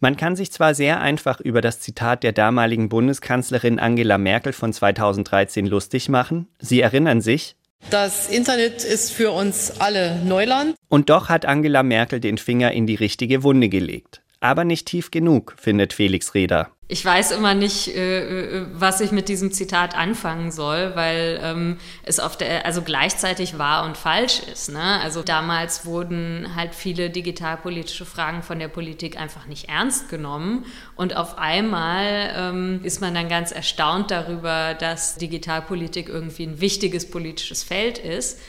Man 0.01 0.15
kann 0.15 0.37
sich 0.37 0.51
zwar 0.51 0.73
sehr 0.75 1.01
einfach 1.01 1.41
über 1.41 1.59
das 1.59 1.81
Zitat 1.81 2.23
der 2.23 2.31
damaligen 2.31 2.87
Bundeskanzlerin 2.87 3.79
Angela 3.79 4.17
Merkel 4.17 4.53
von 4.53 4.71
2013 4.71 5.65
lustig 5.65 6.07
machen, 6.07 6.47
Sie 6.59 6.79
erinnern 6.79 7.19
sich, 7.19 7.57
Das 7.89 8.29
Internet 8.29 8.85
ist 8.85 9.11
für 9.11 9.31
uns 9.31 9.81
alle 9.81 10.15
Neuland. 10.23 10.75
Und 10.87 11.09
doch 11.09 11.27
hat 11.27 11.45
Angela 11.45 11.83
Merkel 11.83 12.21
den 12.21 12.37
Finger 12.37 12.71
in 12.71 12.87
die 12.87 12.95
richtige 12.95 13.43
Wunde 13.43 13.67
gelegt. 13.67 14.21
Aber 14.41 14.63
nicht 14.63 14.87
tief 14.87 15.11
genug, 15.11 15.55
findet 15.57 15.93
Felix 15.93 16.33
Reder. 16.33 16.71
Ich 16.91 17.05
weiß 17.05 17.31
immer 17.31 17.53
nicht, 17.53 17.95
äh, 17.95 18.61
äh, 18.61 18.65
was 18.73 18.99
ich 18.99 19.11
mit 19.11 19.29
diesem 19.29 19.51
Zitat 19.51 19.95
anfangen 19.95 20.51
soll, 20.51 20.95
weil 20.95 21.39
ähm, 21.43 21.77
es 22.01 22.19
auf 22.19 22.35
der, 22.35 22.65
also 22.65 22.81
gleichzeitig 22.81 23.59
wahr 23.59 23.85
und 23.85 23.95
falsch 23.95 24.39
ist. 24.51 24.71
Ne? 24.71 24.99
Also 25.03 25.21
damals 25.21 25.85
wurden 25.85 26.55
halt 26.55 26.73
viele 26.73 27.11
digitalpolitische 27.11 28.05
Fragen 28.05 28.41
von 28.41 28.57
der 28.57 28.69
Politik 28.69 29.19
einfach 29.19 29.45
nicht 29.45 29.69
ernst 29.69 30.09
genommen 30.09 30.65
und 30.95 31.15
auf 31.15 31.37
einmal 31.37 32.33
ähm, 32.35 32.79
ist 32.81 33.01
man 33.01 33.13
dann 33.13 33.29
ganz 33.29 33.51
erstaunt 33.51 34.09
darüber, 34.09 34.73
dass 34.73 35.17
Digitalpolitik 35.17 36.09
irgendwie 36.09 36.47
ein 36.47 36.59
wichtiges 36.59 37.11
politisches 37.11 37.61
Feld 37.61 37.99
ist. 37.99 38.39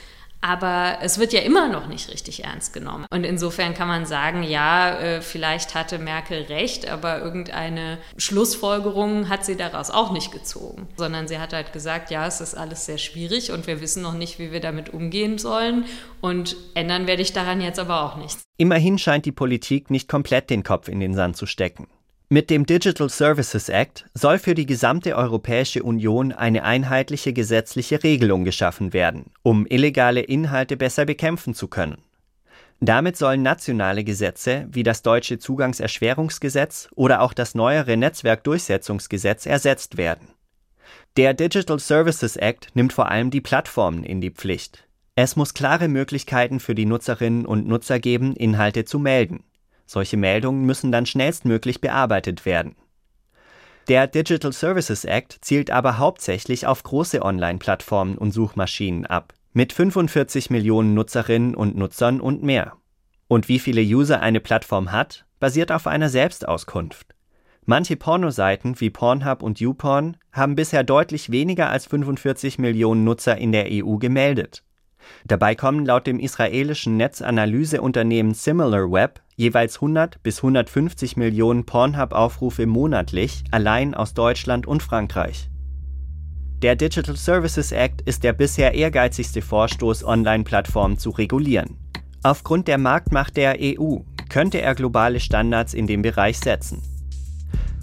Aber 0.41 0.99
es 1.03 1.19
wird 1.19 1.33
ja 1.33 1.41
immer 1.41 1.69
noch 1.69 1.87
nicht 1.87 2.11
richtig 2.11 2.45
ernst 2.45 2.73
genommen. 2.73 3.07
Und 3.11 3.25
insofern 3.25 3.75
kann 3.75 3.89
man 3.89 4.07
sagen, 4.07 4.43
ja, 4.43 4.99
äh, 4.99 5.21
vielleicht 5.21 5.75
hatte 5.75 5.99
Merkel 5.99 6.43
recht, 6.45 6.89
aber 6.89 7.21
irgendeine 7.21 7.99
Schlussfolgerung 8.17 9.29
hat 9.29 9.45
sie 9.45 9.57
daraus 9.57 9.91
auch 9.91 10.13
nicht 10.13 10.33
gezogen, 10.33 10.89
sondern 10.97 11.29
sie 11.29 11.39
hat 11.39 11.53
halt 11.53 11.73
gesagt, 11.73 12.11
ja, 12.11 12.27
es 12.27 12.41
ist 12.41 12.55
alles 12.55 12.87
sehr 12.87 12.99
schwierig 12.99 13.53
und 13.53 13.67
wir 13.67 13.81
wissen 13.81 14.03
noch 14.03 14.15
nicht, 14.15 14.39
wie 14.39 14.51
wir 14.51 14.61
damit 14.61 14.89
umgehen 14.89 15.39
sollen. 15.39 15.85
Und 16.21 16.57
ändern 16.75 17.07
werde 17.07 17.23
ich 17.23 17.33
daran 17.33 17.61
jetzt 17.61 17.79
aber 17.79 18.03
auch 18.03 18.17
nichts. 18.17 18.43
Immerhin 18.57 18.99
scheint 18.99 19.27
die 19.27 19.33
Politik 19.33 19.91
nicht 19.91 20.09
komplett 20.09 20.51
den 20.51 20.63
Kopf 20.63 20.89
in 20.89 21.01
den 21.01 21.15
Sand 21.15 21.37
zu 21.37 21.47
stecken. 21.47 21.87
Mit 22.33 22.49
dem 22.49 22.65
Digital 22.65 23.09
Services 23.09 23.69
Act 23.69 24.07
soll 24.15 24.39
für 24.39 24.55
die 24.55 24.65
gesamte 24.65 25.17
Europäische 25.17 25.83
Union 25.83 26.31
eine 26.31 26.63
einheitliche 26.63 27.33
gesetzliche 27.33 28.05
Regelung 28.05 28.45
geschaffen 28.45 28.93
werden, 28.93 29.33
um 29.43 29.67
illegale 29.67 30.21
Inhalte 30.21 30.77
besser 30.77 31.07
bekämpfen 31.07 31.55
zu 31.55 31.67
können. 31.67 31.99
Damit 32.79 33.17
sollen 33.17 33.43
nationale 33.43 34.05
Gesetze 34.05 34.69
wie 34.71 34.85
das 34.85 35.03
deutsche 35.03 35.41
Zugangserschwerungsgesetz 35.41 36.89
oder 36.95 37.23
auch 37.23 37.33
das 37.33 37.57
neuere 37.57 37.97
Netzwerkdurchsetzungsgesetz 37.97 39.47
ersetzt 39.47 39.97
werden. 39.97 40.29
Der 41.17 41.35
Digital 41.35 41.81
Services 41.81 42.37
Act 42.37 42.69
nimmt 42.75 42.93
vor 42.93 43.11
allem 43.11 43.33
die 43.33 43.41
Plattformen 43.41 44.05
in 44.05 44.21
die 44.21 44.31
Pflicht. 44.31 44.87
Es 45.17 45.35
muss 45.35 45.53
klare 45.53 45.89
Möglichkeiten 45.89 46.61
für 46.61 46.77
die 46.77 46.87
Nutzerinnen 46.87 47.45
und 47.45 47.67
Nutzer 47.67 47.99
geben, 47.99 48.37
Inhalte 48.37 48.85
zu 48.85 49.01
melden. 49.01 49.43
Solche 49.93 50.17
Meldungen 50.17 50.67
müssen 50.67 50.93
dann 50.93 51.05
schnellstmöglich 51.05 51.81
bearbeitet 51.81 52.47
werden. 52.47 52.77
Der 53.89 54.07
Digital 54.07 54.53
Services 54.53 55.05
Act 55.05 55.39
zielt 55.41 55.73
aber 55.73 55.99
hauptsächlich 55.99 56.69
auf 56.69 56.85
große 56.85 57.21
Online-Plattformen 57.21 58.17
und 58.17 58.31
Suchmaschinen 58.31 59.05
ab, 59.05 59.35
mit 59.53 59.73
45 59.73 60.49
Millionen 60.49 60.95
Nutzerinnen 60.95 61.57
und 61.57 61.77
Nutzern 61.77 62.21
und 62.21 62.41
mehr. 62.41 62.75
Und 63.27 63.49
wie 63.49 63.59
viele 63.59 63.81
User 63.81 64.21
eine 64.21 64.39
Plattform 64.39 64.93
hat, 64.93 65.27
basiert 65.41 65.73
auf 65.73 65.89
einer 65.89 66.09
Selbstauskunft. 66.09 67.17
Manche 67.67 67.97
Pornoseiten 67.97 68.79
wie 68.79 68.91
Pornhub 68.91 69.43
und 69.43 69.59
YouPorn 69.59 70.19
haben 70.31 70.55
bisher 70.55 70.85
deutlich 70.85 71.33
weniger 71.33 71.69
als 71.69 71.87
45 71.87 72.61
Millionen 72.61 73.03
Nutzer 73.03 73.37
in 73.39 73.51
der 73.51 73.67
EU 73.69 73.97
gemeldet. 73.97 74.63
Dabei 75.27 75.55
kommen 75.55 75.85
laut 75.85 76.07
dem 76.07 76.19
israelischen 76.19 76.97
Netzanalyseunternehmen 76.97 78.35
SimilarWeb 78.35 79.21
jeweils 79.37 79.77
100 79.77 80.23
bis 80.23 80.39
150 80.39 81.17
Millionen 81.17 81.65
Pornhub-Aufrufe 81.65 82.67
monatlich 82.67 83.45
allein 83.51 83.95
aus 83.95 84.15
Deutschland 84.15 84.67
und 84.67 84.83
Frankreich. 84.83 85.51
Der 86.63 86.77
Digital 86.77 87.17
Services 87.17 87.73
Act 87.73 88.03
ist 88.03 88.23
der 88.23 88.35
bisher 88.35 88.75
ehrgeizigste 88.75 89.41
Vorstoß, 89.41 90.05
Online-Plattformen 90.05 90.99
zu 90.99 91.09
regulieren. 91.11 91.79
Aufgrund 92.23 92.69
der 92.69 92.77
Marktmacht 92.77 93.39
der 93.39 93.57
EU 93.59 94.01
könnte 94.29 94.61
er 94.61 94.75
globale 94.75 95.21
Standards 95.21 95.73
in 95.73 95.87
dem 95.87 96.03
Bereich 96.03 96.39
setzen. 96.39 96.83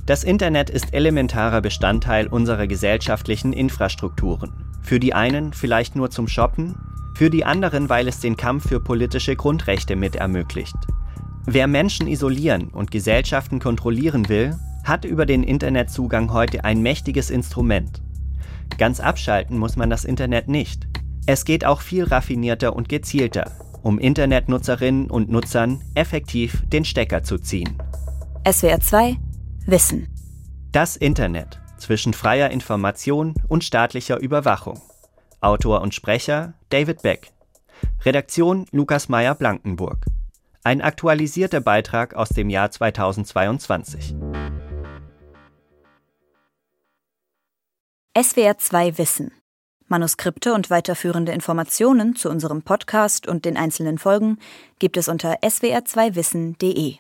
Das 0.06 0.24
Internet 0.24 0.70
ist 0.70 0.94
elementarer 0.94 1.60
Bestandteil 1.62 2.28
unserer 2.28 2.68
gesellschaftlichen 2.68 3.52
Infrastrukturen. 3.52 4.67
Für 4.88 5.02
die 5.02 5.14
einen 5.14 5.52
vielleicht 5.52 5.98
nur 5.98 6.10
zum 6.12 6.30
Shoppen, 6.30 6.78
für 7.14 7.30
die 7.30 7.44
anderen, 7.44 7.90
weil 7.90 8.08
es 8.08 8.22
den 8.22 8.38
Kampf 8.38 8.70
für 8.70 8.80
politische 8.80 9.36
Grundrechte 9.36 9.98
mit 9.98 10.16
ermöglicht. 10.16 10.78
Wer 11.46 11.68
Menschen 11.68 12.08
isolieren 12.08 12.70
und 12.70 12.90
Gesellschaften 12.90 13.60
kontrollieren 13.60 14.30
will, 14.30 14.56
hat 14.86 15.04
über 15.04 15.26
den 15.26 15.44
Internetzugang 15.44 16.32
heute 16.32 16.64
ein 16.64 16.82
mächtiges 16.82 17.32
Instrument. 17.32 18.02
Ganz 18.78 19.02
abschalten 19.02 19.58
muss 19.58 19.76
man 19.76 19.90
das 19.90 20.06
Internet 20.06 20.48
nicht. 20.48 20.88
Es 21.26 21.44
geht 21.44 21.66
auch 21.66 21.82
viel 21.82 22.06
raffinierter 22.06 22.74
und 22.74 22.88
gezielter, 22.88 23.52
um 23.84 24.00
Internetnutzerinnen 24.00 25.12
und 25.12 25.30
Nutzern 25.30 25.82
effektiv 25.96 26.64
den 26.68 26.86
Stecker 26.86 27.24
zu 27.24 27.40
ziehen. 27.40 27.78
SWR 28.50 28.80
2 28.80 29.18
Wissen. 29.66 30.08
Das 30.72 30.96
Internet 30.96 31.60
zwischen 31.78 32.14
freier 32.14 32.50
Information 32.50 33.34
und 33.48 33.64
staatlicher 33.64 34.20
Überwachung. 34.20 34.82
Autor 35.42 35.82
und 35.82 35.94
Sprecher 35.94 36.54
David 36.70 37.02
Beck. 37.02 37.32
Redaktion 38.04 38.66
Lukas 38.72 39.10
Meyer-Blankenburg. 39.10 40.06
Ein 40.64 40.82
aktualisierter 40.82 41.62
Beitrag 41.62 42.16
aus 42.16 42.30
dem 42.30 42.50
Jahr 42.50 42.72
2022. 42.72 44.16
SWR 48.20 48.58
2 48.58 48.98
Wissen. 48.98 49.32
Manuskripte 49.88 50.54
und 50.54 50.70
weiterführende 50.70 51.32
Informationen 51.32 52.16
zu 52.16 52.30
unserem 52.30 52.62
Podcast 52.64 53.28
und 53.28 53.46
den 53.46 53.56
einzelnen 53.56 53.98
Folgen 53.98 54.40
gibt 54.80 54.98
es 54.98 55.08
unter 55.08 55.36
swr2wissen.de. 55.44 56.96